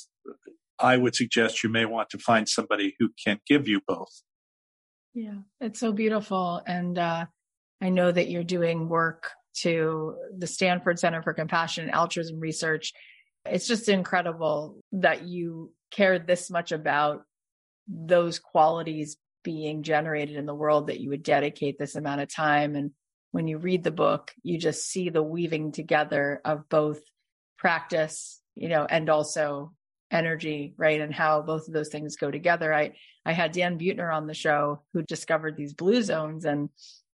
[0.78, 4.22] I would suggest you may want to find somebody who can give you both.
[5.14, 6.60] Yeah, it's so beautiful.
[6.66, 7.26] And uh,
[7.80, 9.30] I know that you're doing work
[9.62, 12.92] to the Stanford Center for Compassion and Altruism Research.
[13.46, 17.22] It's just incredible that you care this much about
[17.86, 22.74] those qualities being generated in the world that you would dedicate this amount of time.
[22.74, 22.90] And
[23.30, 27.00] when you read the book, you just see the weaving together of both
[27.58, 29.72] practice, you know, and also
[30.10, 31.00] energy, right?
[31.00, 32.72] And how both of those things go together.
[32.72, 32.92] I
[33.24, 36.68] I had Dan Buettner on the show who discovered these blue zones and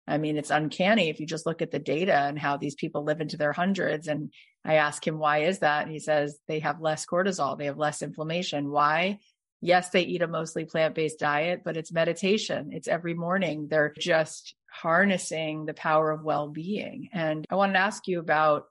[0.08, 3.04] I mean, it's uncanny if you just look at the data and how these people
[3.04, 4.08] live into their hundreds.
[4.08, 4.32] And
[4.64, 5.82] I ask him, why is that?
[5.82, 8.70] And he says they have less cortisol, they have less inflammation.
[8.70, 9.18] Why?
[9.60, 12.70] Yes, they eat a mostly plant based diet, but it's meditation.
[12.72, 13.68] It's every morning.
[13.68, 17.10] They're just harnessing the power of well being.
[17.12, 18.64] And I wanted to ask you about,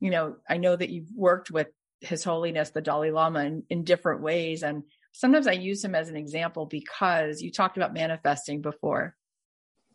[0.00, 1.68] you know, I know that you've worked with
[2.02, 4.62] His Holiness, the Dalai Lama, in, in different ways.
[4.62, 9.14] And sometimes I use him as an example because you talked about manifesting before.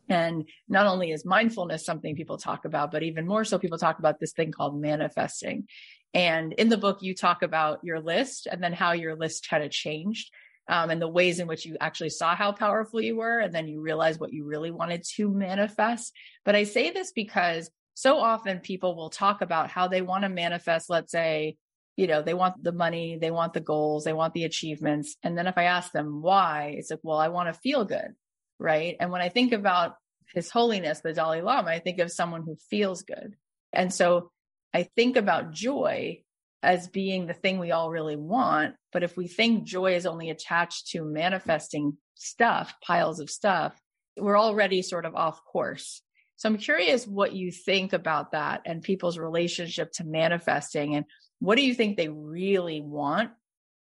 [0.09, 3.99] And not only is mindfulness something people talk about, but even more so, people talk
[3.99, 5.67] about this thing called manifesting.
[6.13, 9.63] And in the book, you talk about your list and then how your list kind
[9.63, 10.31] of changed
[10.69, 13.39] um, and the ways in which you actually saw how powerful you were.
[13.39, 16.13] And then you realized what you really wanted to manifest.
[16.45, 20.29] But I say this because so often people will talk about how they want to
[20.29, 21.57] manifest, let's say,
[21.97, 25.17] you know, they want the money, they want the goals, they want the achievements.
[25.23, 28.13] And then if I ask them why, it's like, well, I want to feel good.
[28.59, 28.95] Right.
[28.99, 29.95] And when I think about
[30.33, 33.35] His Holiness, the Dalai Lama, I think of someone who feels good.
[33.73, 34.31] And so
[34.73, 36.23] I think about joy
[36.63, 38.75] as being the thing we all really want.
[38.91, 43.79] But if we think joy is only attached to manifesting stuff, piles of stuff,
[44.17, 46.01] we're already sort of off course.
[46.37, 51.05] So I'm curious what you think about that and people's relationship to manifesting and
[51.39, 53.31] what do you think they really want?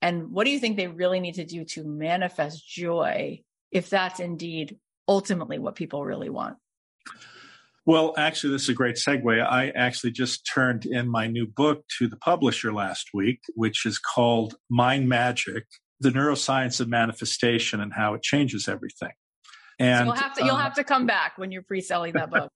[0.02, 4.20] And what do you think they really need to do to manifest joy if that's
[4.20, 4.78] indeed
[5.08, 6.58] ultimately what people really want?
[7.86, 9.44] Well, actually, this is a great segue.
[9.44, 13.98] I actually just turned in my new book to the publisher last week, which is
[13.98, 15.66] called Mind Magic
[16.00, 19.14] The Neuroscience of Manifestation and How It Changes Everything.
[19.80, 22.14] And so you'll have to, you'll uh, have to come back when you're pre selling
[22.14, 22.52] that book.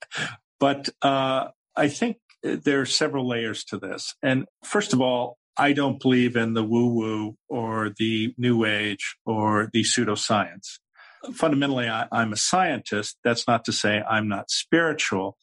[0.60, 4.14] but uh, I think there are several layers to this.
[4.22, 9.16] And first of all, I don't believe in the woo woo or the new age
[9.24, 10.78] or the pseudoscience
[11.32, 13.16] fundamentally, I, I'm a scientist.
[13.24, 15.36] That's not to say I'm not spiritual,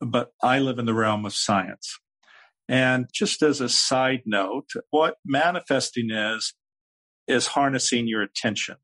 [0.00, 1.98] but I live in the realm of science.
[2.68, 6.54] And just as a side note, what manifesting is,
[7.26, 8.76] is harnessing your attention.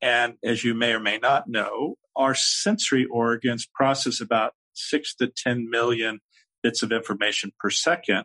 [0.00, 5.28] And as you may or may not know, our sensory organs process about six to
[5.28, 6.20] 10 million
[6.64, 8.24] bits of information per second.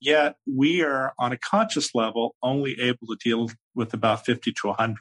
[0.00, 4.66] Yet we are on a conscious level only able to deal with about 50 to
[4.68, 4.96] 100.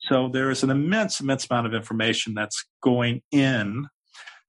[0.00, 3.86] So there is an immense, immense amount of information that's going in.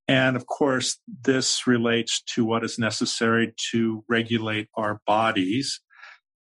[0.07, 5.79] And of course, this relates to what is necessary to regulate our bodies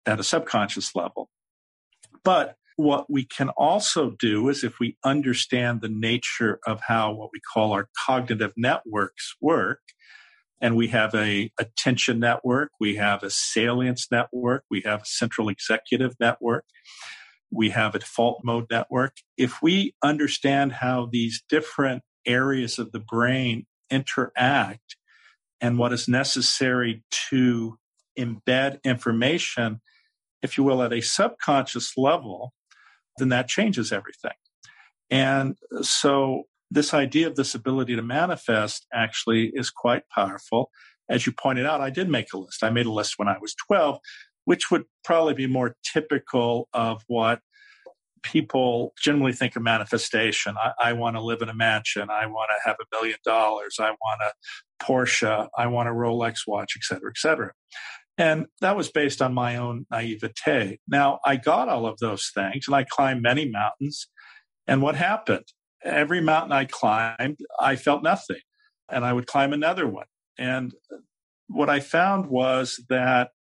[0.05, 1.29] at a subconscious level.
[2.23, 7.29] But what we can also do is if we understand the nature of how what
[7.33, 9.81] we call our cognitive networks work,
[10.61, 15.49] and we have a attention network, we have a salience network, we have a central
[15.49, 16.65] executive network,
[17.51, 19.17] we have a default mode network.
[19.37, 24.95] If we understand how these different areas of the brain interact
[25.59, 27.77] and what is necessary to
[28.17, 29.81] embed information,
[30.41, 32.53] if you will, at a subconscious level,
[33.17, 34.31] then that changes everything.
[35.09, 40.71] And so this idea of this ability to manifest actually is quite powerful.
[41.09, 42.63] As you pointed out, I did make a list.
[42.63, 43.99] I made a list when I was 12
[44.45, 47.39] which would probably be more typical of what
[48.23, 50.55] people generally think of manifestation.
[50.61, 52.09] I, I want to live in a mansion.
[52.09, 53.77] I want to have a million dollars.
[53.79, 54.33] I want a
[54.83, 55.47] Porsche.
[55.57, 57.53] I want a Rolex watch, et cetera, et cetera.
[58.17, 60.79] And that was based on my own naivete.
[60.87, 64.07] Now, I got all of those things and I climbed many mountains
[64.67, 65.45] And what happened?
[65.83, 68.41] Every mountain I climbed, I felt nothing.
[68.89, 70.07] And I would climb another one.
[70.37, 70.73] And
[71.47, 73.31] what I found was that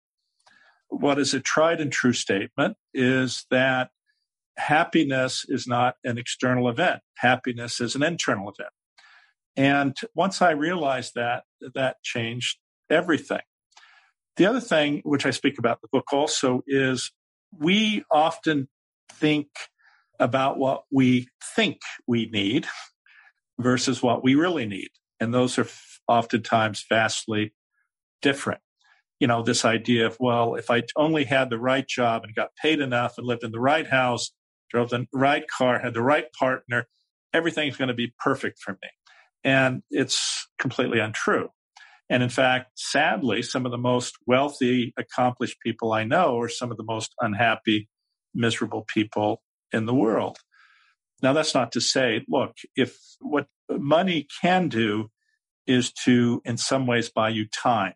[0.89, 3.89] what is a tried and true statement is that
[4.57, 7.01] happiness is not an external event.
[7.17, 8.71] Happiness is an internal event.
[9.55, 12.57] And once I realized that, that changed
[12.89, 13.41] everything.
[14.37, 17.11] The other thing, which I speak about in the book also, is
[17.57, 18.69] we often
[19.11, 19.47] think
[20.21, 22.67] about what we think we need
[23.59, 24.89] versus what we really need.
[25.19, 25.67] And those are
[26.07, 27.53] oftentimes vastly
[28.21, 28.61] different.
[29.19, 32.55] You know, this idea of, well, if I only had the right job and got
[32.61, 34.31] paid enough and lived in the right house,
[34.69, 36.87] drove the right car, had the right partner,
[37.33, 38.89] everything's going to be perfect for me.
[39.43, 41.49] And it's completely untrue.
[42.09, 46.69] And in fact, sadly, some of the most wealthy, accomplished people I know are some
[46.69, 47.89] of the most unhappy,
[48.35, 49.41] miserable people
[49.71, 50.37] in the world.
[51.21, 55.09] Now, that's not to say, look, if what money can do
[55.67, 57.93] is to, in some ways, buy you time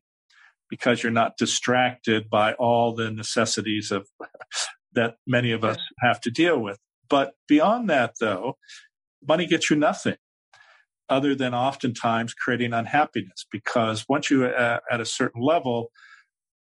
[0.70, 4.08] because you're not distracted by all the necessities of
[4.94, 6.78] that many of us have to deal with.
[7.10, 8.58] But beyond that, though,
[9.28, 10.16] money gets you nothing
[11.10, 15.92] other than oftentimes creating unhappiness because once you uh, at a certain level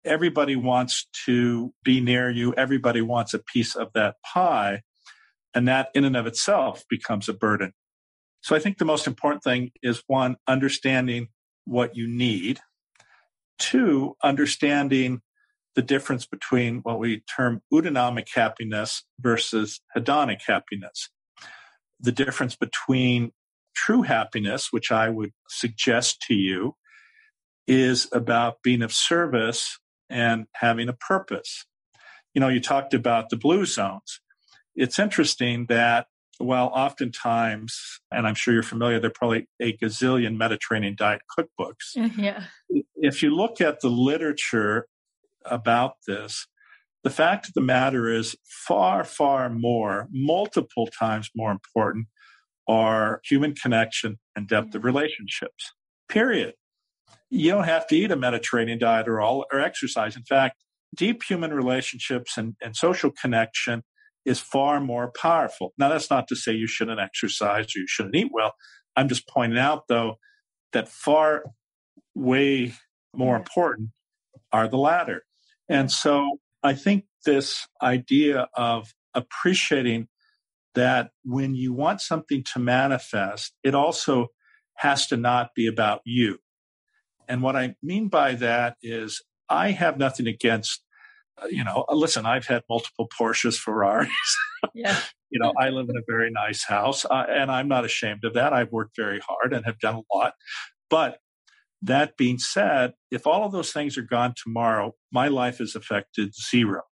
[0.04, 4.82] everybody wants to be near you everybody wants a piece of that pie
[5.56, 7.74] and that in and of itself becomes a burden
[8.42, 11.28] so i think the most important thing is one understanding
[11.66, 12.60] what you need
[13.60, 15.22] two understanding
[15.76, 21.10] the difference between what we term eudaimonic happiness versus hedonic happiness
[22.00, 23.32] the difference between
[23.76, 26.76] true happiness, which I would suggest to you,
[27.68, 29.80] is about being of service
[30.10, 31.66] and having a purpose.
[32.34, 34.20] You know, you talked about the blue zones.
[34.76, 36.08] It's interesting that
[36.40, 41.96] while oftentimes, and I'm sure you're familiar, there are probably a gazillion Mediterranean diet cookbooks.
[42.18, 42.44] Yeah.
[42.96, 44.88] If you look at the literature
[45.46, 46.48] about this,
[47.04, 52.08] the fact of the matter is far, far more, multiple times more important
[52.68, 55.74] are human connection and depth of relationships.
[56.08, 56.54] Period.
[57.30, 60.16] You don't have to eat a Mediterranean diet or all or exercise.
[60.16, 60.56] In fact,
[60.96, 63.84] deep human relationships and, and social connection
[64.26, 65.74] is far more powerful.
[65.78, 68.54] Now, that's not to say you shouldn't exercise or you shouldn't eat well.
[68.96, 70.16] I'm just pointing out, though,
[70.72, 71.44] that far
[72.16, 72.74] way
[73.14, 73.90] more important
[74.52, 75.24] are the latter.
[75.68, 80.08] And so I think this idea of appreciating
[80.76, 84.28] that when you want something to manifest, it also
[84.76, 86.40] has to not be about you.
[87.28, 90.84] And what I mean by that is I have nothing against,
[91.50, 94.10] you know, uh, listen, I've had multiple Porsches, Ferraris.
[94.74, 94.98] Yeah.
[95.30, 98.34] you know, I live in a very nice house uh, and I'm not ashamed of
[98.36, 98.54] that.
[98.54, 100.36] I've worked very hard and have done a lot.
[100.90, 101.18] But
[101.82, 106.34] that being said, if all of those things are gone tomorrow, my life is affected
[106.34, 106.84] zero.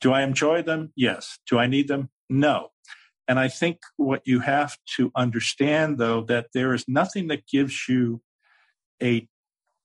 [0.00, 0.92] Do I enjoy them?
[0.96, 1.38] Yes.
[1.48, 2.10] Do I need them?
[2.28, 2.70] No.
[3.28, 7.88] And I think what you have to understand, though, that there is nothing that gives
[7.88, 8.22] you
[9.00, 9.28] a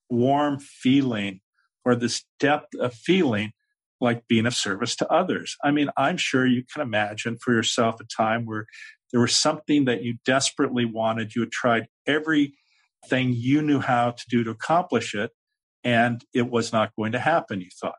[0.10, 1.42] warm feeling
[1.86, 3.52] or this depth of feeling
[4.04, 5.56] like being of service to others.
[5.64, 8.66] I mean, I'm sure you can imagine for yourself a time where
[9.12, 11.34] there was something that you desperately wanted.
[11.34, 12.54] You had tried everything
[13.12, 15.32] you knew how to do to accomplish it,
[15.84, 17.96] and it was not going to happen, you thought.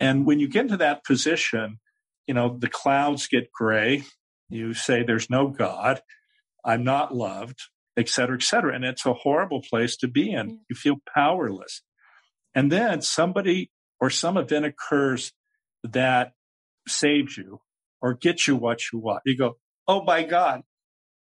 [0.00, 1.78] And when you get into that position,
[2.26, 4.02] you know, the clouds get gray,
[4.48, 6.00] you say there's no God,
[6.64, 7.60] I'm not loved,
[7.96, 8.74] et cetera, et cetera.
[8.74, 10.60] And it's a horrible place to be in.
[10.68, 11.82] You feel powerless.
[12.54, 13.70] And then somebody
[14.02, 15.32] or some event occurs
[15.82, 16.32] that
[16.86, 17.60] saves you
[18.02, 19.22] or gets you what you want.
[19.24, 19.56] You go,
[19.88, 20.60] oh my God.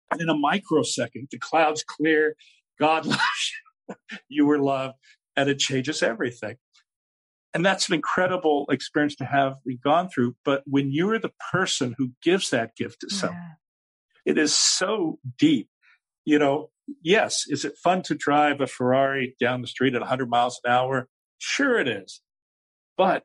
[0.09, 2.35] And in a microsecond, the clouds clear,
[2.79, 3.51] God loves
[3.87, 3.95] you,
[4.27, 4.95] you were loved,
[5.35, 6.55] and it changes everything
[7.53, 10.35] and that's an incredible experience to have gone through.
[10.45, 13.41] But when you're the person who gives that gift to someone,
[14.25, 14.31] yeah.
[14.31, 15.69] it is so deep.
[16.25, 16.69] You know,
[17.01, 20.71] yes, is it fun to drive a Ferrari down the street at 100 miles an
[20.71, 21.07] hour?
[21.39, 22.21] Sure, it is.
[22.99, 23.23] But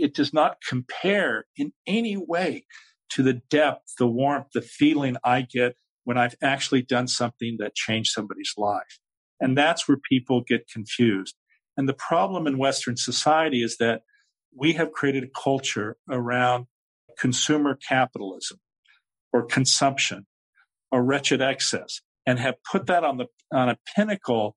[0.00, 2.66] it does not compare in any way
[3.10, 7.76] to the depth, the warmth, the feeling I get when I've actually done something that
[7.76, 8.98] changed somebody's life.
[9.40, 11.36] And that's where people get confused.
[11.76, 14.02] And the problem in Western society is that
[14.52, 16.66] we have created a culture around
[17.16, 18.58] consumer capitalism
[19.32, 20.26] or consumption
[20.90, 24.56] or wretched excess and have put that on the on a pinnacle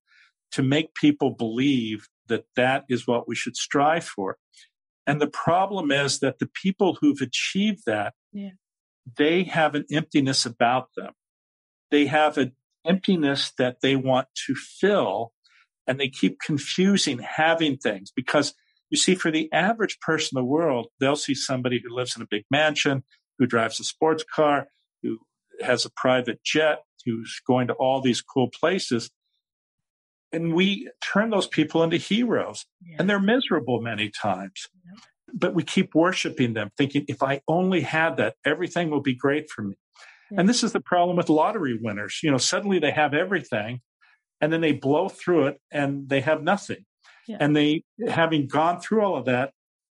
[0.53, 4.37] to make people believe that that is what we should strive for.
[5.07, 8.51] And the problem is that the people who've achieved that yeah.
[9.17, 11.13] they have an emptiness about them.
[11.91, 12.53] They have an
[12.85, 15.31] emptiness that they want to fill
[15.87, 18.55] and they keep confusing having things because
[18.89, 22.21] you see, for the average person in the world, they'll see somebody who lives in
[22.21, 23.03] a big mansion,
[23.37, 24.67] who drives a sports car,
[25.01, 25.19] who
[25.61, 29.09] has a private jet, who's going to all these cool places.
[30.31, 32.97] And we turn those people into heroes, yeah.
[32.99, 34.67] and they're miserable many times.
[34.85, 34.99] Yeah.
[35.33, 39.49] But we keep worshiping them, thinking, if I only had that, everything will be great
[39.49, 39.75] for me.
[40.31, 40.39] Yeah.
[40.39, 42.19] And this is the problem with lottery winners.
[42.23, 43.81] You know, suddenly they have everything,
[44.41, 46.85] and then they blow through it and they have nothing.
[47.27, 49.51] And they, having gone through all of that,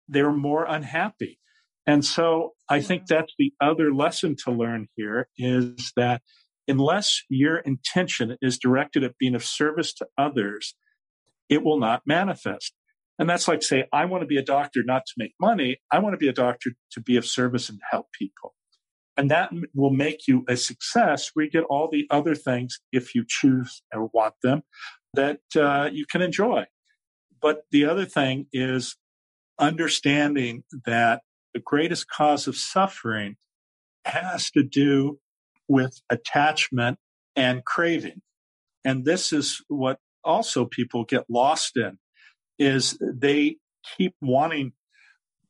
[0.08, 1.40] they're more unhappy.
[1.88, 6.22] And so I think that's the other lesson to learn here is that
[6.68, 10.76] unless your intention is directed at being of service to others,
[11.50, 12.74] it will not manifest.
[13.18, 15.78] And that's like say, I want to be a doctor not to make money.
[15.92, 18.54] I want to be a doctor to be of service and help people.
[19.18, 23.16] And that will make you a success where you get all the other things, if
[23.16, 24.64] you choose or want them,
[25.14, 26.66] that uh, you can enjoy.
[27.42, 28.98] But the other thing is
[29.58, 31.22] understanding that
[31.54, 33.38] the greatest cause of suffering
[34.04, 35.20] has to do
[35.68, 36.98] with attachment
[37.36, 38.22] and craving.
[38.84, 41.98] And this is what also people get lost in
[42.58, 43.58] is they
[43.98, 44.74] keep wanting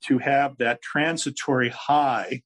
[0.05, 2.41] to have that transitory high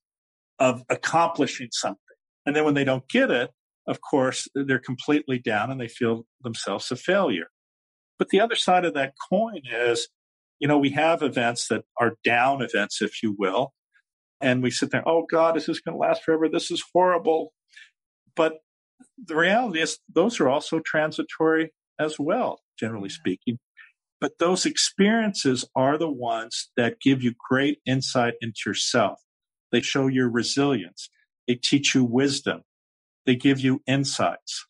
[0.58, 1.98] of accomplishing something.
[2.46, 3.50] And then when they don't get it,
[3.86, 7.48] of course, they're completely down and they feel themselves a failure.
[8.18, 10.08] But the other side of that coin is,
[10.58, 13.72] you know, we have events that are down events, if you will.
[14.40, 16.48] And we sit there, oh God, is this going to last forever?
[16.48, 17.52] This is horrible.
[18.36, 18.58] But
[19.22, 23.58] the reality is, those are also transitory as well, generally speaking.
[24.20, 29.18] But those experiences are the ones that give you great insight into yourself.
[29.72, 31.08] They show your resilience.
[31.48, 32.62] They teach you wisdom.
[33.24, 34.66] They give you insights.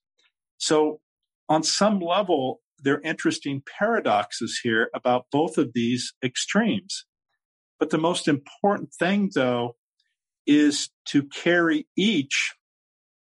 [0.58, 1.00] So
[1.48, 7.04] on some level, there are interesting paradoxes here about both of these extremes.
[7.78, 9.76] But the most important thing, though,
[10.46, 12.54] is to carry each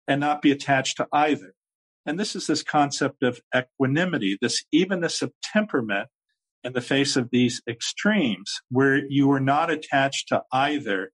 [0.08, 1.54] and not be attached to either.
[2.06, 6.08] And this is this concept of equanimity, this evenness of temperament
[6.64, 11.12] in the face of these extremes, where you are not attached to either.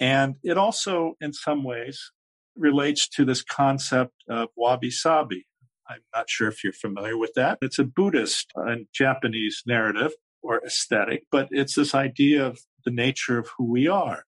[0.00, 2.10] And it also, in some ways,
[2.56, 5.46] relates to this concept of wabi sabi,
[5.88, 7.58] I'm not sure if you're familiar with that.
[7.62, 13.38] It's a Buddhist and Japanese narrative or aesthetic, but it's this idea of the nature
[13.38, 14.24] of who we are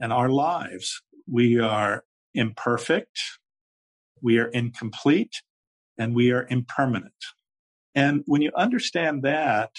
[0.00, 1.02] and our lives.
[1.30, 2.04] We are
[2.38, 3.18] imperfect,
[4.22, 5.42] we are incomplete,
[5.98, 7.12] and we are impermanent.
[7.94, 9.70] And when you understand that,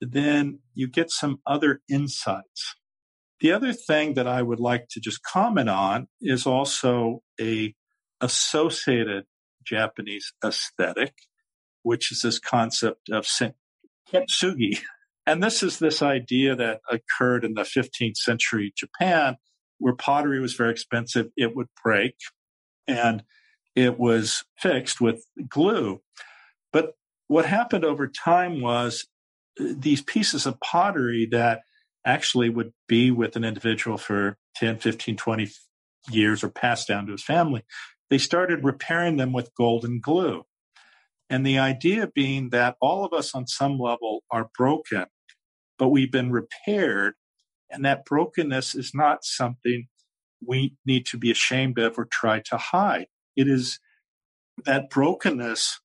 [0.00, 2.76] then you get some other insights.
[3.40, 7.74] The other thing that I would like to just comment on is also a
[8.20, 9.24] associated
[9.64, 11.14] Japanese aesthetic,
[11.82, 13.26] which is this concept of
[14.12, 14.80] kintsugi.
[15.26, 19.36] And this is this idea that occurred in the 15th century Japan,
[19.80, 21.28] where pottery was very expensive.
[21.36, 22.14] It would break
[22.86, 23.24] and
[23.74, 26.00] it was fixed with glue.
[26.72, 26.92] But
[27.26, 29.06] what happened over time was
[29.60, 31.60] uh, these pieces of pottery that
[32.06, 35.48] actually would be with an individual for 10, 15, 20
[36.10, 37.64] years or passed down to his family
[38.10, 40.42] they started repairing them with golden glue.
[41.30, 45.06] And the idea being that all of us on some level are broken,
[45.78, 47.14] but we've been repaired.
[47.70, 49.88] And that brokenness is not something
[50.44, 53.06] we need to be ashamed of or try to hide.
[53.36, 53.78] It is
[54.64, 55.80] that brokenness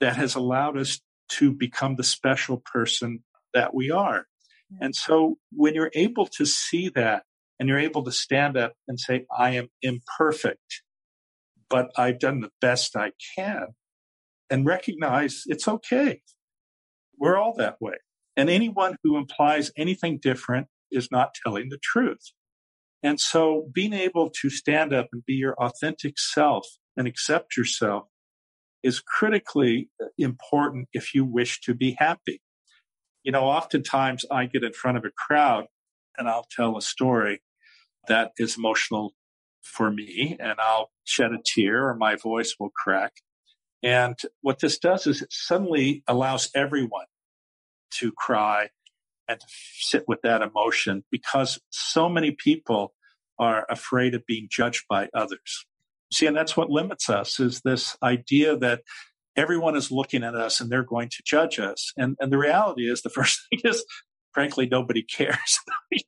[0.00, 1.00] that has allowed us
[1.30, 4.26] to become the special person that we are.
[4.80, 7.22] And so when you're able to see that
[7.58, 10.82] and you're able to stand up and say, I am imperfect
[11.68, 13.68] but I've done the best I can
[14.50, 16.22] and recognize it's okay.
[17.18, 17.96] We're all that way.
[18.36, 22.32] And anyone who implies anything different is not telling the truth.
[23.02, 26.66] And so being able to stand up and be your authentic self
[26.96, 28.08] and accept yourself
[28.82, 32.40] is critically uh, important if you wish to be happy.
[33.22, 35.66] You know, oftentimes I get in front of a crowd
[36.16, 37.40] and I'll tell a story
[38.08, 39.14] that is emotional
[39.62, 43.12] for me and I'll shed a tear or my voice will crack.
[43.82, 47.06] And what this does is it suddenly allows everyone
[47.92, 48.70] to cry
[49.28, 49.46] and to
[49.78, 52.94] sit with that emotion because so many people
[53.38, 55.66] are afraid of being judged by others.
[56.12, 58.80] See, and that's what limits us is this idea that
[59.36, 61.92] everyone is looking at us and they're going to judge us.
[61.96, 63.84] And, and the reality is the first thing is,
[64.32, 65.58] frankly, nobody cares.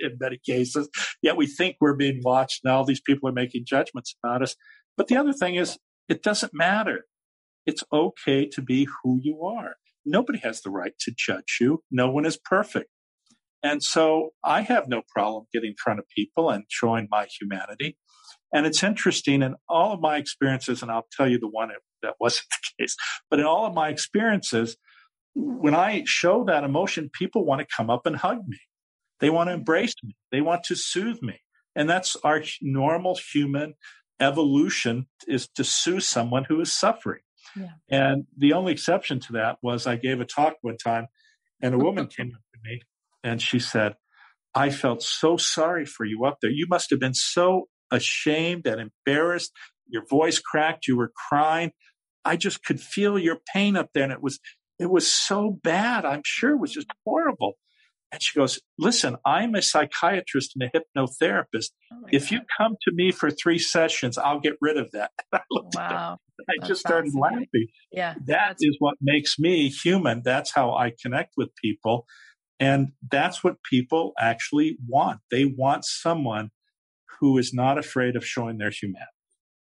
[0.00, 0.88] in many cases.
[1.22, 4.56] Yet we think we're being watched and all these people are making judgments about us.
[4.96, 5.78] But the other thing is,
[6.08, 7.04] it doesn't matter.
[7.66, 9.76] It's okay to be who you are.
[10.04, 11.82] Nobody has the right to judge you.
[11.90, 12.90] No one is perfect.
[13.62, 17.98] And so I have no problem getting in front of people and showing my humanity.
[18.52, 21.70] And it's interesting in all of my experiences, and I'll tell you the one
[22.02, 22.46] that wasn't
[22.78, 22.96] the case,
[23.28, 24.76] but in all of my experiences,
[25.34, 28.58] when I show that emotion, people want to come up and hug me.
[29.20, 30.16] They want to embrace me.
[30.32, 31.40] They want to soothe me.
[31.76, 33.74] And that's our normal human
[34.18, 37.20] evolution is to soothe someone who is suffering.
[37.56, 37.72] Yeah.
[37.90, 41.08] And the only exception to that was I gave a talk one time
[41.62, 42.82] and a woman came up to me
[43.22, 43.94] and she said,
[44.54, 46.50] I felt so sorry for you up there.
[46.50, 49.52] You must have been so ashamed and embarrassed.
[49.88, 50.88] Your voice cracked.
[50.88, 51.72] You were crying.
[52.24, 54.04] I just could feel your pain up there.
[54.04, 54.40] And it was,
[54.78, 56.04] it was so bad.
[56.04, 57.54] I'm sure it was just horrible.
[58.12, 61.70] And she goes, listen, I'm a psychiatrist and a hypnotherapist.
[61.92, 65.10] Oh if you come to me for three sessions, I'll get rid of that.
[65.32, 66.18] I wow.
[66.48, 67.68] I just started laughing.
[67.92, 68.14] Yeah.
[68.26, 70.22] That is what makes me human.
[70.24, 72.06] That's how I connect with people.
[72.58, 75.20] And that's what people actually want.
[75.30, 76.50] They want someone
[77.20, 79.06] who is not afraid of showing their humanity.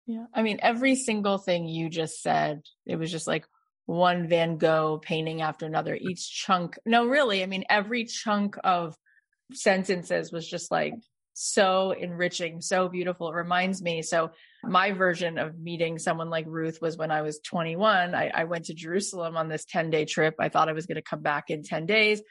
[0.07, 0.27] Yeah.
[0.35, 3.47] I mean, every single thing you just said, it was just like
[3.87, 6.79] one Van Gogh painting after another, each chunk.
[6.87, 7.43] No, really.
[7.43, 8.97] I mean, every chunk of
[9.53, 10.95] sentences was just like
[11.35, 13.29] so enriching, so beautiful.
[13.29, 14.03] It reminds me.
[14.03, 14.31] So
[14.63, 18.15] my version of meeting someone like Ruth was when I was 21.
[18.15, 20.35] I, I went to Jerusalem on this 10 day trip.
[20.39, 22.23] I thought I was going to come back in 10 days.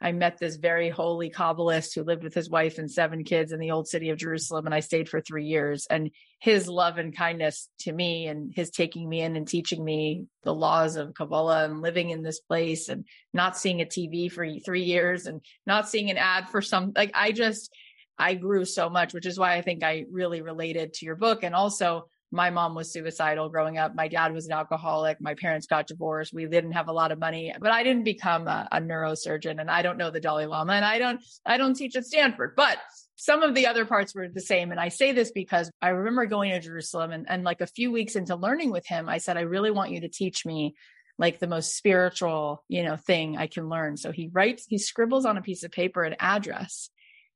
[0.00, 3.60] I met this very holy Kabbalist who lived with his wife and seven kids in
[3.60, 4.66] the old city of Jerusalem.
[4.66, 5.86] And I stayed for three years.
[5.88, 10.26] And his love and kindness to me and his taking me in and teaching me
[10.42, 14.46] the laws of Kabbalah and living in this place and not seeing a TV for
[14.64, 17.74] three years and not seeing an ad for some, like I just,
[18.18, 21.42] I grew so much, which is why I think I really related to your book.
[21.42, 23.94] And also my mom was suicidal growing up.
[23.94, 25.20] My dad was an alcoholic.
[25.20, 26.34] My parents got divorced.
[26.34, 29.70] We didn't have a lot of money, but I didn't become a, a, neurosurgeon and
[29.70, 32.78] I don't know the Dalai Lama and I don't, I don't teach at Stanford, but
[33.14, 34.70] some of the other parts were the same.
[34.70, 37.92] And I say this because I remember going to Jerusalem and, and like a few
[37.92, 40.74] weeks into learning with him, I said, I really want you to teach me
[41.18, 43.96] like the most spiritual, you know, thing I can learn.
[43.96, 46.90] So he writes, he scribbles on a piece of paper an address.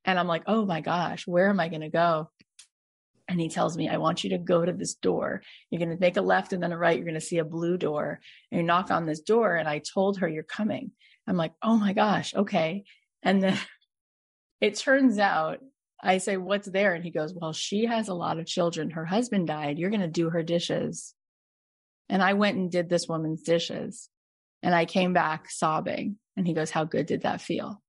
[0.05, 2.29] And I'm like, oh my gosh, where am I going to go?
[3.31, 5.43] And he tells me, I want you to go to this door.
[5.71, 6.97] You're going to make a left and then a right.
[6.97, 8.19] You're going to see a blue door
[8.51, 9.55] and you knock on this door.
[9.55, 10.91] And I told her you're coming.
[11.29, 12.35] I'm like, oh my gosh.
[12.35, 12.83] Okay.
[13.23, 13.57] And then
[14.61, 15.61] it turns out
[16.03, 16.93] I say, what's there?
[16.95, 18.91] And he goes, well, she has a lot of children.
[18.91, 19.79] Her husband died.
[19.79, 21.15] You're going to do her dishes.
[22.09, 24.09] And I went and did this woman's dishes
[24.61, 26.17] and I came back sobbing.
[26.37, 27.81] And he goes, how good did that feel?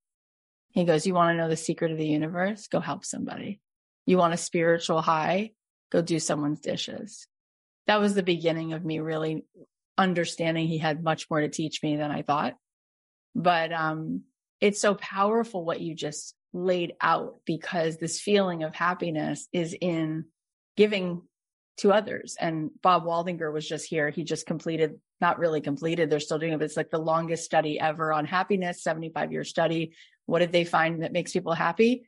[0.70, 2.68] He goes, you want to know the secret of the universe?
[2.68, 3.60] Go help somebody.
[4.06, 5.52] You want a spiritual high?
[5.92, 7.28] Go do someone's dishes.
[7.88, 9.46] That was the beginning of me really
[9.98, 12.56] understanding he had much more to teach me than I thought.
[13.36, 14.24] But, um,
[14.60, 20.26] it's so powerful what you just laid out because this feeling of happiness is in
[20.78, 21.22] giving
[21.78, 22.36] to others.
[22.40, 24.10] And Bob Waldinger was just here.
[24.10, 27.46] He just completed, not really completed, they're still doing it, but it's like the longest
[27.46, 29.94] study ever on happiness, 75 year study.
[30.26, 32.04] What did they find that makes people happy?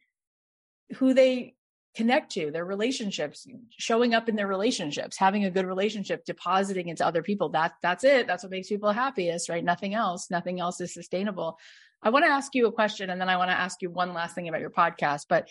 [0.97, 1.55] Who they
[1.95, 7.05] connect to their relationships showing up in their relationships having a good relationship depositing into
[7.05, 7.49] other people.
[7.49, 8.27] That that's it.
[8.27, 9.63] That's what makes people happiest right?
[9.63, 10.29] Nothing else.
[10.31, 11.59] Nothing else is sustainable.
[12.03, 14.13] I want to ask you a question and then i want to ask you one
[14.13, 15.47] last thing about your podcast but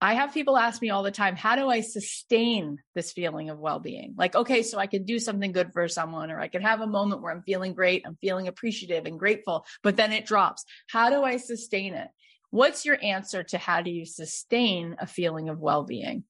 [0.00, 3.58] i have people ask me all the time how do i sustain this feeling of
[3.58, 4.14] well-being?
[4.16, 6.86] Like okay so i can do something good for someone or i can have a
[6.86, 10.64] moment where i'm feeling great i'm feeling appreciative and grateful but then it drops.
[10.88, 12.08] How do i sustain it
[12.50, 16.24] What's your answer to how do you sustain a feeling of well being?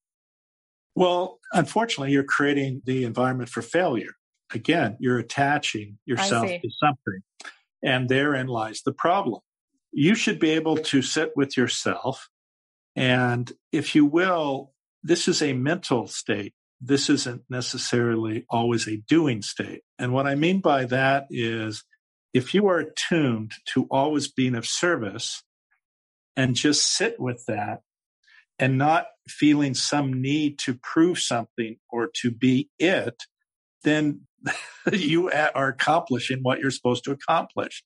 [0.95, 4.15] Well, unfortunately, you're creating the environment for failure.
[4.53, 7.21] Again, you're attaching yourself to something,
[7.83, 9.41] and therein lies the problem.
[9.93, 12.29] You should be able to sit with yourself,
[12.95, 16.55] and if you will, this is a mental state.
[16.81, 19.83] This isn't necessarily always a doing state.
[19.99, 21.85] And what I mean by that is
[22.33, 25.43] if you are attuned to always being of service,
[26.37, 27.81] and just sit with that
[28.59, 33.25] and not feeling some need to prove something or to be it,
[33.85, 34.21] then
[34.93, 37.83] you are accomplishing what you're supposed to accomplish.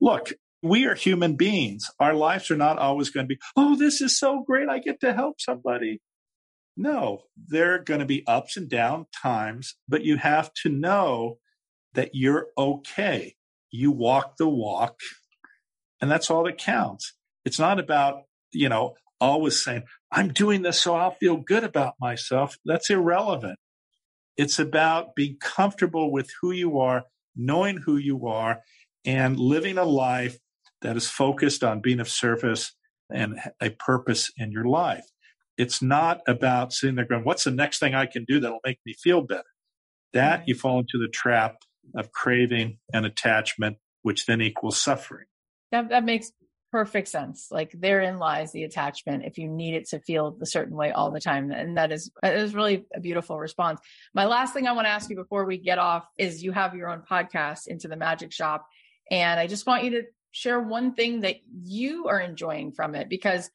[0.00, 0.32] Look,
[0.62, 1.90] we are human beings.
[2.00, 4.68] Our lives are not always going to be, oh, this is so great.
[4.68, 6.00] I get to help somebody.
[6.76, 11.38] No, there are going to be ups and down times, but you have to know
[11.94, 13.34] that you're okay.
[13.70, 15.00] You walk the walk,
[16.00, 17.14] and that's all that counts.
[17.44, 18.22] It's not about
[18.52, 22.56] you know, always saying, I'm doing this so I'll feel good about myself.
[22.64, 23.58] That's irrelevant.
[24.36, 28.60] It's about being comfortable with who you are, knowing who you are,
[29.04, 30.38] and living a life
[30.82, 32.74] that is focused on being of service
[33.12, 35.04] and a purpose in your life.
[35.56, 38.78] It's not about sitting there going, What's the next thing I can do that'll make
[38.86, 39.42] me feel better?
[40.12, 41.56] That you fall into the trap
[41.96, 45.26] of craving and attachment, which then equals suffering.
[45.72, 46.30] That, that makes
[46.70, 47.48] perfect sense.
[47.50, 51.10] Like therein lies the attachment if you need it to feel the certain way all
[51.10, 51.50] the time.
[51.50, 53.80] And that is, that is really a beautiful response.
[54.14, 56.74] My last thing I want to ask you before we get off is you have
[56.74, 58.66] your own podcast into the magic shop.
[59.10, 60.02] And I just want you to
[60.32, 63.50] share one thing that you are enjoying from it because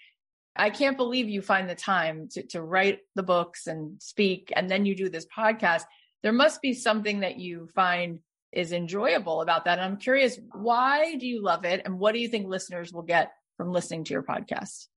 [0.55, 4.69] I can't believe you find the time to, to write the books and speak, and
[4.69, 5.83] then you do this podcast.
[6.21, 8.19] There must be something that you find
[8.53, 9.79] is enjoyable about that.
[9.79, 11.81] And I'm curious, why do you love it?
[11.85, 14.87] And what do you think listeners will get from listening to your podcast?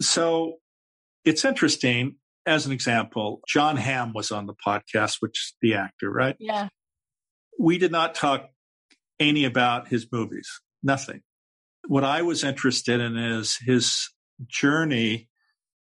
[0.00, 0.56] So
[1.24, 2.16] it's interesting.
[2.46, 6.36] As an example, Jon Hamm was on the podcast, which is the actor, right?
[6.38, 6.68] Yeah.
[7.58, 8.48] We did not talk
[9.20, 10.48] any about his movies,
[10.82, 11.22] nothing.
[11.88, 14.08] What I was interested in is his
[14.46, 15.28] journey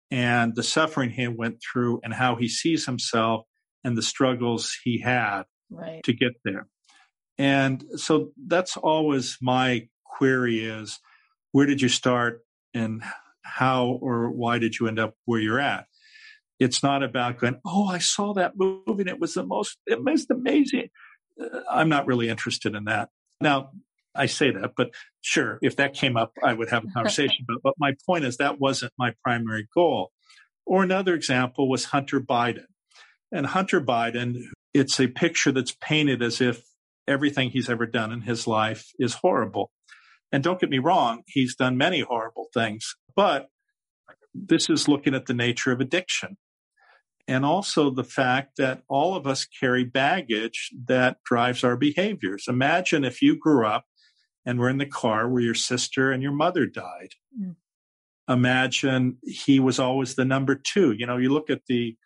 [0.09, 3.45] and the suffering he went through and how he sees himself
[3.83, 6.03] and the struggles he had right.
[6.03, 6.67] to get there.
[7.37, 10.99] And so that's always my query is
[11.51, 12.41] where did you start
[12.73, 13.03] and
[13.43, 15.85] how or why did you end up where you're at?
[16.59, 20.03] It's not about going, oh, I saw that movie and it was the most, it
[20.03, 20.89] was amazing.
[21.39, 23.09] Uh, I'm not really interested in that.
[23.39, 23.71] Now,
[24.15, 24.89] I say that, but
[25.21, 27.45] sure, if that came up, I would have a conversation.
[27.47, 30.11] but, but my point is that wasn't my primary goal.
[30.65, 32.65] Or another example was Hunter Biden.
[33.31, 34.43] And Hunter Biden,
[34.77, 36.61] it's a picture that's painted as if
[37.07, 39.71] everything he's ever done in his life is horrible.
[40.31, 43.47] And don't get me wrong, he's done many horrible things, but
[44.33, 46.37] this is looking at the nature of addiction.
[47.29, 52.45] And also the fact that all of us carry baggage that drives our behaviors.
[52.47, 53.85] Imagine if you grew up
[54.45, 57.15] and were in the car where your sister and your mother died.
[57.37, 57.55] Mm.
[58.29, 60.93] Imagine he was always the number two.
[60.93, 61.97] You know, you look at the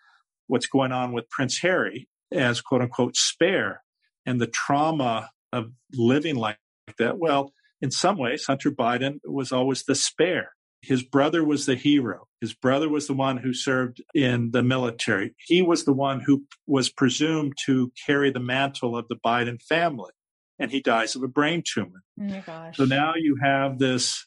[0.48, 3.84] what's going on with Prince Harry as quote unquote spare
[4.26, 6.58] and the trauma of living like
[6.98, 7.18] that.
[7.18, 10.52] Well, in some ways, Hunter Biden was always the spare.
[10.82, 12.28] His brother was the hero.
[12.40, 15.36] His brother was the one who served in the military.
[15.46, 20.12] He was the one who was presumed to carry the mantle of the Biden family.
[20.58, 22.04] And he dies of a brain tumor.
[22.20, 24.26] Oh so now you have this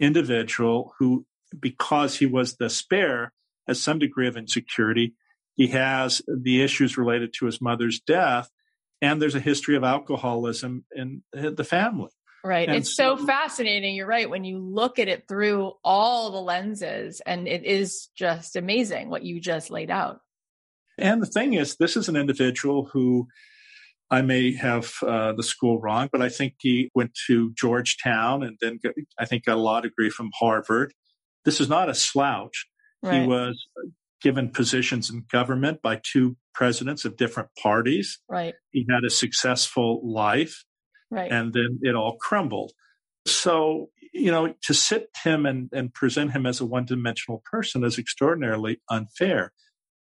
[0.00, 1.26] individual who,
[1.58, 3.32] because he was the spare,
[3.66, 5.14] has some degree of insecurity
[5.54, 8.50] he has the issues related to his mother's death,
[9.00, 12.10] and there's a history of alcoholism in the family.
[12.44, 12.68] Right.
[12.68, 13.94] And it's so, so fascinating.
[13.94, 14.28] You're right.
[14.28, 19.22] When you look at it through all the lenses, and it is just amazing what
[19.22, 20.20] you just laid out.
[20.98, 23.28] And the thing is, this is an individual who
[24.10, 28.58] I may have uh, the school wrong, but I think he went to Georgetown and
[28.60, 30.92] then got, I think got a law degree from Harvard.
[31.44, 32.66] This is not a slouch.
[33.02, 33.22] Right.
[33.22, 33.66] He was
[34.24, 38.20] given positions in government by two presidents of different parties.
[38.26, 38.54] Right.
[38.70, 40.64] He had a successful life.
[41.10, 41.30] Right.
[41.30, 42.72] And then it all crumbled.
[43.26, 47.84] So, you know, to sit him and, and present him as a one dimensional person
[47.84, 49.52] is extraordinarily unfair.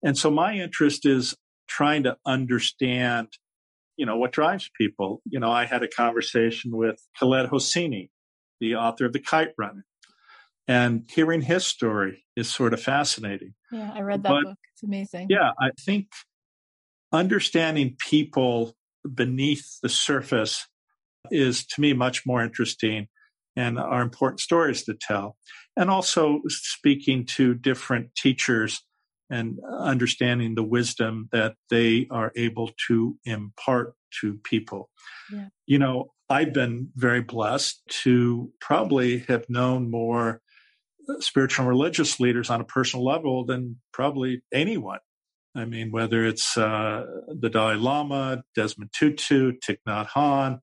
[0.01, 1.35] And so my interest is
[1.67, 3.27] trying to understand,
[3.97, 5.21] you know, what drives people.
[5.25, 8.09] You know, I had a conversation with Khaled Hosseini,
[8.61, 9.85] the author of The Kite Runner.
[10.67, 13.53] And hearing his story is sort of fascinating.
[13.71, 14.57] Yeah, I read that but, book.
[14.73, 15.27] It's amazing.
[15.29, 16.07] Yeah, I think
[17.11, 18.75] understanding people
[19.13, 20.67] beneath the surface
[21.31, 23.07] is to me much more interesting
[23.55, 25.37] and are important stories to tell.
[25.75, 28.81] And also speaking to different teachers
[29.29, 34.89] and understanding the wisdom that they are able to impart to people.
[35.31, 35.47] Yeah.
[35.65, 40.41] You know, I've been very blessed to probably have known more
[41.19, 44.99] spiritual and religious leaders on a personal level than probably anyone.
[45.55, 50.59] I mean, whether it's uh, the Dalai Lama, Desmond Tutu, Thich Nhat Hanh,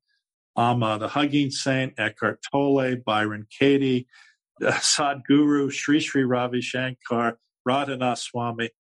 [0.57, 4.09] Amma the Hugging Saint, Eckhart Tolle, Byron Katie,
[4.67, 8.71] uh, Sadhguru, Sri Sri Ravi Shankar, Radhanath Swami.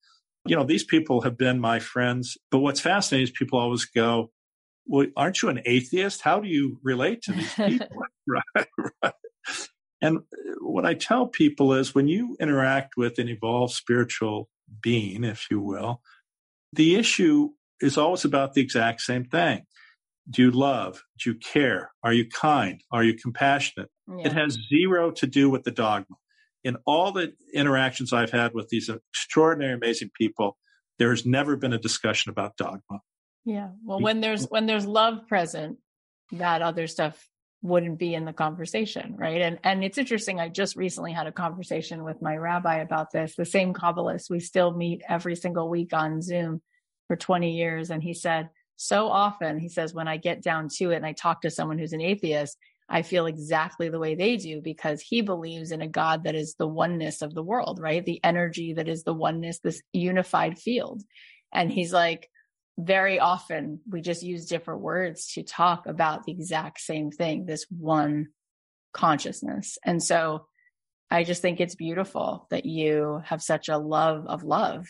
[0.46, 2.36] You know, these people have been my friends.
[2.50, 4.30] But what's fascinating is people always go,
[4.86, 6.22] well, aren't you an atheist?
[6.22, 7.88] How do you relate to these people?
[8.26, 8.66] right,
[9.02, 9.12] right.
[10.02, 10.20] And uh,
[10.60, 14.48] what I tell people is when you interact with an evolved spiritual
[14.82, 16.00] being, if you will,
[16.72, 19.66] the issue is always about the exact same thing.
[20.28, 21.02] Do you love?
[21.18, 21.90] Do you care?
[22.04, 22.80] Are you kind?
[22.92, 23.88] Are you compassionate?
[24.06, 24.26] Yeah.
[24.26, 26.16] It has zero to do with the dogma.
[26.62, 30.56] in all the interactions I've had with these extraordinary, amazing people,
[30.98, 33.00] there's never been a discussion about dogma.
[33.44, 33.68] Yeah.
[33.84, 35.78] Well, when there's when there's love present,
[36.32, 37.26] that other stuff
[37.62, 39.40] wouldn't be in the conversation, right?
[39.40, 40.40] And and it's interesting.
[40.40, 43.34] I just recently had a conversation with my rabbi about this.
[43.36, 46.62] The same Kabbalist, we still meet every single week on Zoom
[47.06, 48.48] for 20 years, and he said
[48.82, 51.78] so often, he says, when I get down to it and I talk to someone
[51.78, 52.56] who's an atheist,
[52.88, 56.54] I feel exactly the way they do because he believes in a God that is
[56.54, 58.02] the oneness of the world, right?
[58.02, 61.02] The energy that is the oneness, this unified field.
[61.52, 62.30] And he's like,
[62.86, 67.66] very often we just use different words to talk about the exact same thing, this
[67.70, 68.28] one
[68.92, 69.78] consciousness.
[69.84, 70.46] And so
[71.10, 74.86] I just think it's beautiful that you have such a love of love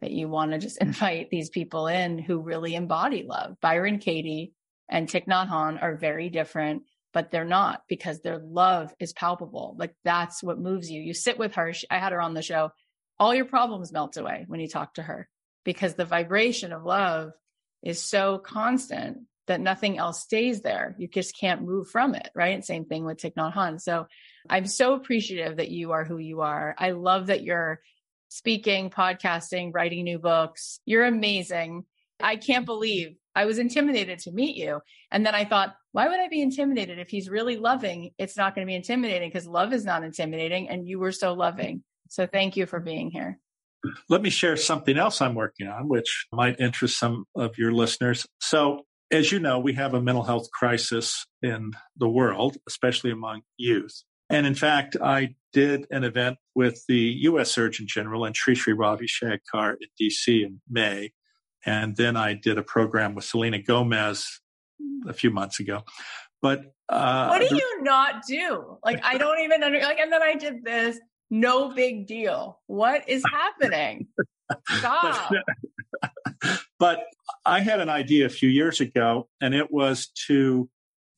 [0.00, 3.56] that you want to just invite these people in who really embody love.
[3.60, 4.52] Byron Katie
[4.88, 9.76] and Thich Nhat Hanh are very different but they're not because their love is palpable.
[9.78, 11.00] Like that's what moves you.
[11.02, 11.72] You sit with her.
[11.90, 12.70] I had her on the show.
[13.18, 15.28] All your problems melt away when you talk to her
[15.64, 17.32] because the vibration of love
[17.82, 20.94] is so constant that nothing else stays there.
[20.98, 22.30] You just can't move from it.
[22.34, 22.64] Right.
[22.64, 23.80] Same thing with Thich Nhat Hanh.
[23.80, 24.06] So
[24.48, 26.74] I'm so appreciative that you are who you are.
[26.78, 27.80] I love that you're
[28.28, 30.80] speaking, podcasting, writing new books.
[30.86, 31.84] You're amazing.
[32.20, 34.80] I can't believe I was intimidated to meet you.
[35.10, 36.98] And then I thought, why would I be intimidated?
[36.98, 40.68] If he's really loving, it's not going to be intimidating because love is not intimidating.
[40.68, 41.82] And you were so loving.
[42.08, 43.38] So thank you for being here.
[44.08, 48.26] Let me share something else I'm working on, which might interest some of your listeners.
[48.40, 53.42] So, as you know, we have a mental health crisis in the world, especially among
[53.56, 54.02] youth.
[54.30, 57.50] And in fact, I did an event with the U.S.
[57.50, 60.42] Surgeon General and Sri Sri Ravi Shankar in D.C.
[60.42, 61.12] in May.
[61.66, 64.40] And then I did a program with Selena Gomez
[65.06, 65.82] a few months ago.
[66.40, 68.78] But uh, what do you not do?
[68.84, 69.98] Like I don't even under like.
[69.98, 70.98] And then I did this.
[71.32, 72.60] No big deal.
[72.66, 74.08] What is happening?
[74.68, 75.32] Stop.
[76.78, 77.04] but
[77.46, 80.68] I had an idea a few years ago, and it was to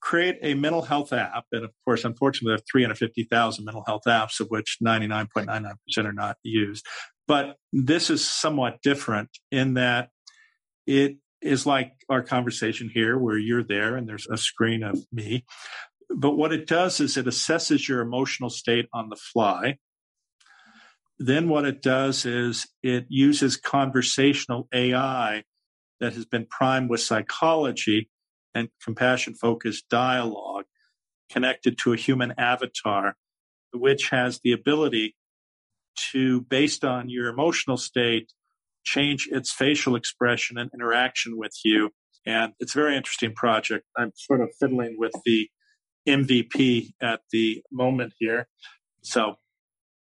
[0.01, 1.47] create a mental health app.
[1.51, 6.37] And of course, unfortunately, there are 350,000 mental health apps, of which 99.99% are not
[6.45, 6.87] used.
[7.27, 10.11] But this is somewhat different in that
[10.87, 15.45] it is like our conversation here where you're there and there's a screen of me.
[16.09, 19.79] But what it does is it assesses your emotional state on the fly.
[21.19, 25.45] Then what it does is it uses conversational AI
[26.01, 28.11] that has been primed with psychology
[28.55, 30.65] and compassion focused dialogue
[31.31, 33.15] connected to a human avatar,
[33.73, 35.17] which has the ability
[36.12, 38.33] to, based on your emotional state,
[38.85, 41.91] change its facial expression and interaction with you.
[42.27, 43.85] And it's a very interesting project.
[43.97, 45.49] I'm sort of fiddling with the
[46.09, 48.49] MVP at the moment here.
[49.03, 49.37] So.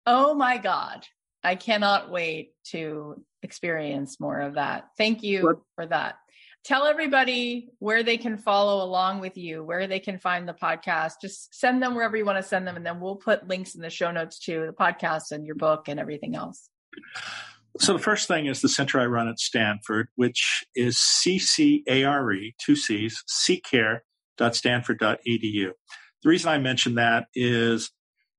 [0.06, 1.06] Oh my God.
[1.42, 4.88] I cannot wait to experience more of that.
[4.96, 5.58] Thank you what?
[5.74, 6.16] for that.
[6.64, 11.20] Tell everybody where they can follow along with you, where they can find the podcast.
[11.20, 13.82] Just send them wherever you want to send them, and then we'll put links in
[13.82, 16.70] the show notes to the podcast and your book and everything else.
[17.80, 22.76] So the first thing is the center I run at Stanford, which is CCARE, two
[22.76, 25.70] C's, ccare.stanford.edu.
[26.22, 27.90] The reason I mention that is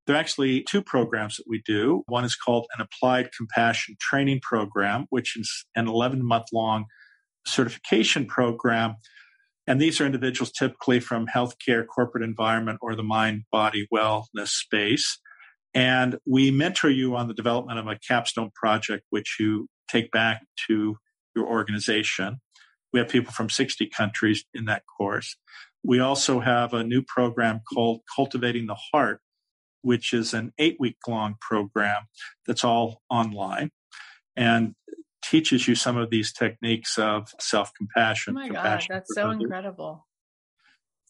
[0.06, 2.04] there are actually two programs that we do.
[2.08, 6.86] One is called an Applied Compassion Training Program, which is an 11 month long
[7.46, 8.96] certification program.
[9.68, 15.20] And these are individuals typically from healthcare, corporate environment, or the mind body wellness space.
[15.74, 20.44] And we mentor you on the development of a capstone project, which you take back
[20.68, 20.98] to
[21.36, 22.42] your organization.
[22.94, 25.36] We have people from 60 countries in that course.
[25.84, 29.20] We also have a new program called Cultivating the Heart,
[29.86, 32.08] which is an eight week long program
[32.48, 33.70] that's all online
[34.36, 34.74] and
[35.24, 38.36] teaches you some of these techniques of self compassion.
[38.36, 39.42] Oh my God, that's so others.
[39.42, 40.08] incredible.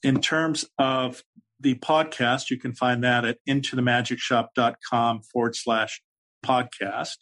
[0.04, 1.24] In terms of
[1.60, 6.02] the podcast, you can find that at intothemagicshop.com forward slash
[6.46, 7.18] podcast.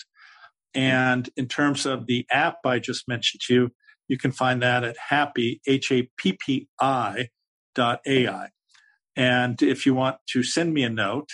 [0.73, 3.69] And in terms of the app I just mentioned to you,
[4.07, 7.29] you can find that at Happi, H A P P I
[7.75, 8.49] dot AI.
[9.15, 11.29] And if you want to send me a note,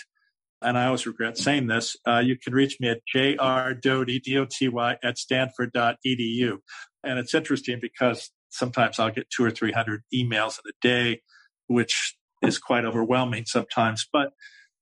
[0.62, 5.18] and I always regret saying this, uh, you can reach me at jrdoty, D-O-T-Y, at
[5.18, 6.58] stanford.edu.
[7.02, 11.22] And it's interesting because sometimes I'll get two or 300 emails in a day,
[11.66, 14.06] which is quite overwhelming sometimes.
[14.12, 14.32] But,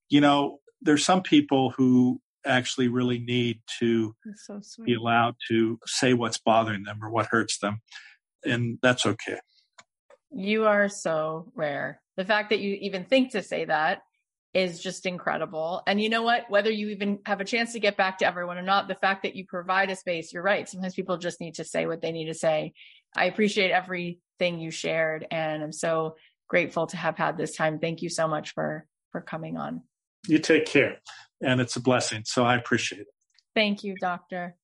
[0.09, 6.15] you know, there's some people who actually really need to so be allowed to say
[6.15, 7.83] what's bothering them or what hurts them.
[8.45, 9.39] And that's okay.
[10.31, 12.01] You are so rare.
[12.17, 14.03] The fact that you even think to say that
[14.55, 15.83] is just incredible.
[15.87, 16.49] And you know what?
[16.49, 19.23] Whether you even have a chance to get back to everyone or not, the fact
[19.23, 20.69] that you provide a space, you're right.
[20.69, 22.73] Sometimes people just need to say what they need to say.
[23.17, 26.17] I appreciate everything you shared and I'm so
[26.49, 27.79] grateful to have had this time.
[27.79, 29.83] Thank you so much for for coming on.
[30.27, 30.99] You take care.
[31.41, 32.23] And it's a blessing.
[32.25, 33.07] So I appreciate it.
[33.55, 34.57] Thank you, doctor.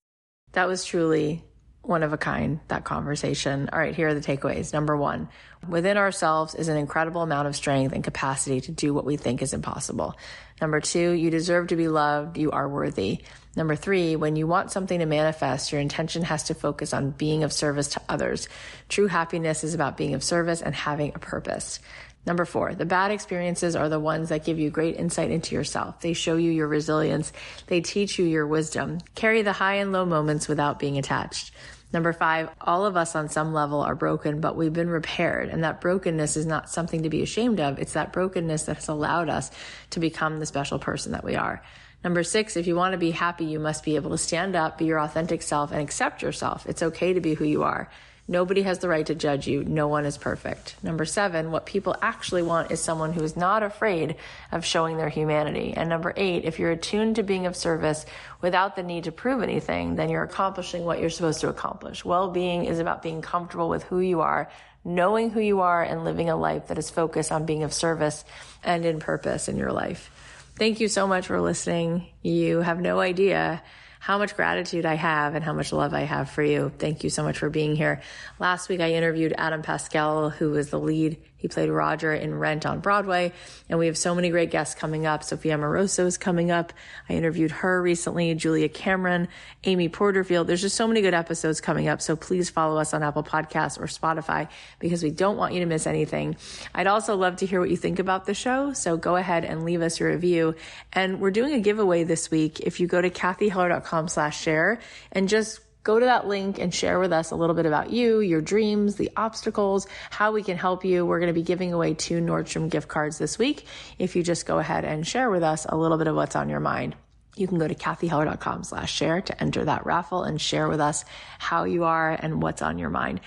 [0.52, 1.44] That was truly
[1.86, 3.68] one of a kind, that conversation.
[3.72, 4.72] All right, here are the takeaways.
[4.72, 5.28] Number one,
[5.68, 9.42] within ourselves is an incredible amount of strength and capacity to do what we think
[9.42, 10.16] is impossible.
[10.60, 12.38] Number two, you deserve to be loved.
[12.38, 13.24] You are worthy.
[13.56, 17.44] Number three, when you want something to manifest, your intention has to focus on being
[17.44, 18.48] of service to others.
[18.88, 21.80] True happiness is about being of service and having a purpose.
[22.26, 26.00] Number four, the bad experiences are the ones that give you great insight into yourself.
[26.00, 27.32] They show you your resilience.
[27.66, 28.98] They teach you your wisdom.
[29.14, 31.52] Carry the high and low moments without being attached.
[31.94, 35.48] Number five, all of us on some level are broken, but we've been repaired.
[35.48, 37.78] And that brokenness is not something to be ashamed of.
[37.78, 39.52] It's that brokenness that has allowed us
[39.90, 41.62] to become the special person that we are.
[42.02, 44.76] Number six, if you want to be happy, you must be able to stand up,
[44.76, 46.66] be your authentic self, and accept yourself.
[46.68, 47.88] It's okay to be who you are.
[48.26, 49.64] Nobody has the right to judge you.
[49.64, 50.76] No one is perfect.
[50.82, 54.16] Number seven, what people actually want is someone who is not afraid
[54.50, 55.74] of showing their humanity.
[55.76, 58.06] And number eight, if you're attuned to being of service
[58.40, 62.02] without the need to prove anything, then you're accomplishing what you're supposed to accomplish.
[62.02, 64.50] Well-being is about being comfortable with who you are,
[64.84, 68.24] knowing who you are, and living a life that is focused on being of service
[68.62, 70.10] and in purpose in your life.
[70.56, 72.06] Thank you so much for listening.
[72.22, 73.62] You have no idea
[74.04, 76.70] how much gratitude I have and how much love I have for you.
[76.78, 78.02] Thank you so much for being here.
[78.38, 82.64] Last week I interviewed Adam Pascal, who was the lead he played Roger in Rent
[82.64, 83.30] on Broadway.
[83.68, 85.22] And we have so many great guests coming up.
[85.22, 86.72] Sophia Amoruso is coming up.
[87.06, 89.28] I interviewed her recently, Julia Cameron,
[89.64, 90.46] Amy Porterfield.
[90.46, 92.00] There's just so many good episodes coming up.
[92.00, 95.66] So please follow us on Apple Podcasts or Spotify because we don't want you to
[95.66, 96.38] miss anything.
[96.74, 98.72] I'd also love to hear what you think about the show.
[98.72, 100.54] So go ahead and leave us your review.
[100.94, 102.60] And we're doing a giveaway this week.
[102.60, 104.80] If you go to cathyheller.com slash share
[105.12, 108.20] and just go to that link and share with us a little bit about you,
[108.20, 111.06] your dreams, the obstacles, how we can help you.
[111.06, 113.66] We're going to be giving away two Nordstrom gift cards this week.
[113.98, 116.48] If you just go ahead and share with us a little bit of what's on
[116.48, 116.96] your mind.
[117.36, 121.04] You can go to cathyheller.com slash share to enter that raffle and share with us
[121.38, 123.20] how you are and what's on your mind.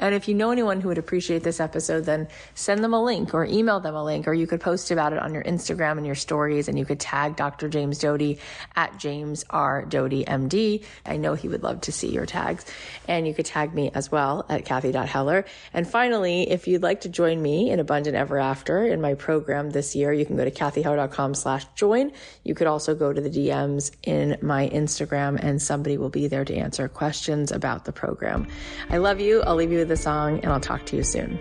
[0.00, 3.32] And if you know anyone who would appreciate this episode, then send them a link
[3.32, 6.06] or email them a link, or you could post about it on your Instagram and
[6.06, 7.68] your stories, and you could tag Dr.
[7.68, 8.38] James Doty
[8.74, 9.84] at James R.
[9.84, 10.84] Doty MD.
[11.06, 12.64] I know he would love to see your tags.
[13.06, 15.44] And you could tag me as well at Cathy.Heller.
[15.72, 19.70] And finally, if you'd like to join me in Abundant Ever After in my program
[19.70, 22.10] this year, you can go to cathyheller.com slash join.
[22.42, 26.44] You could also go to the DMs in my Instagram and somebody will be there
[26.44, 28.48] to answer questions about the program.
[28.90, 29.42] I love you.
[29.42, 31.38] I'll leave you the song, and I'll talk to you soon.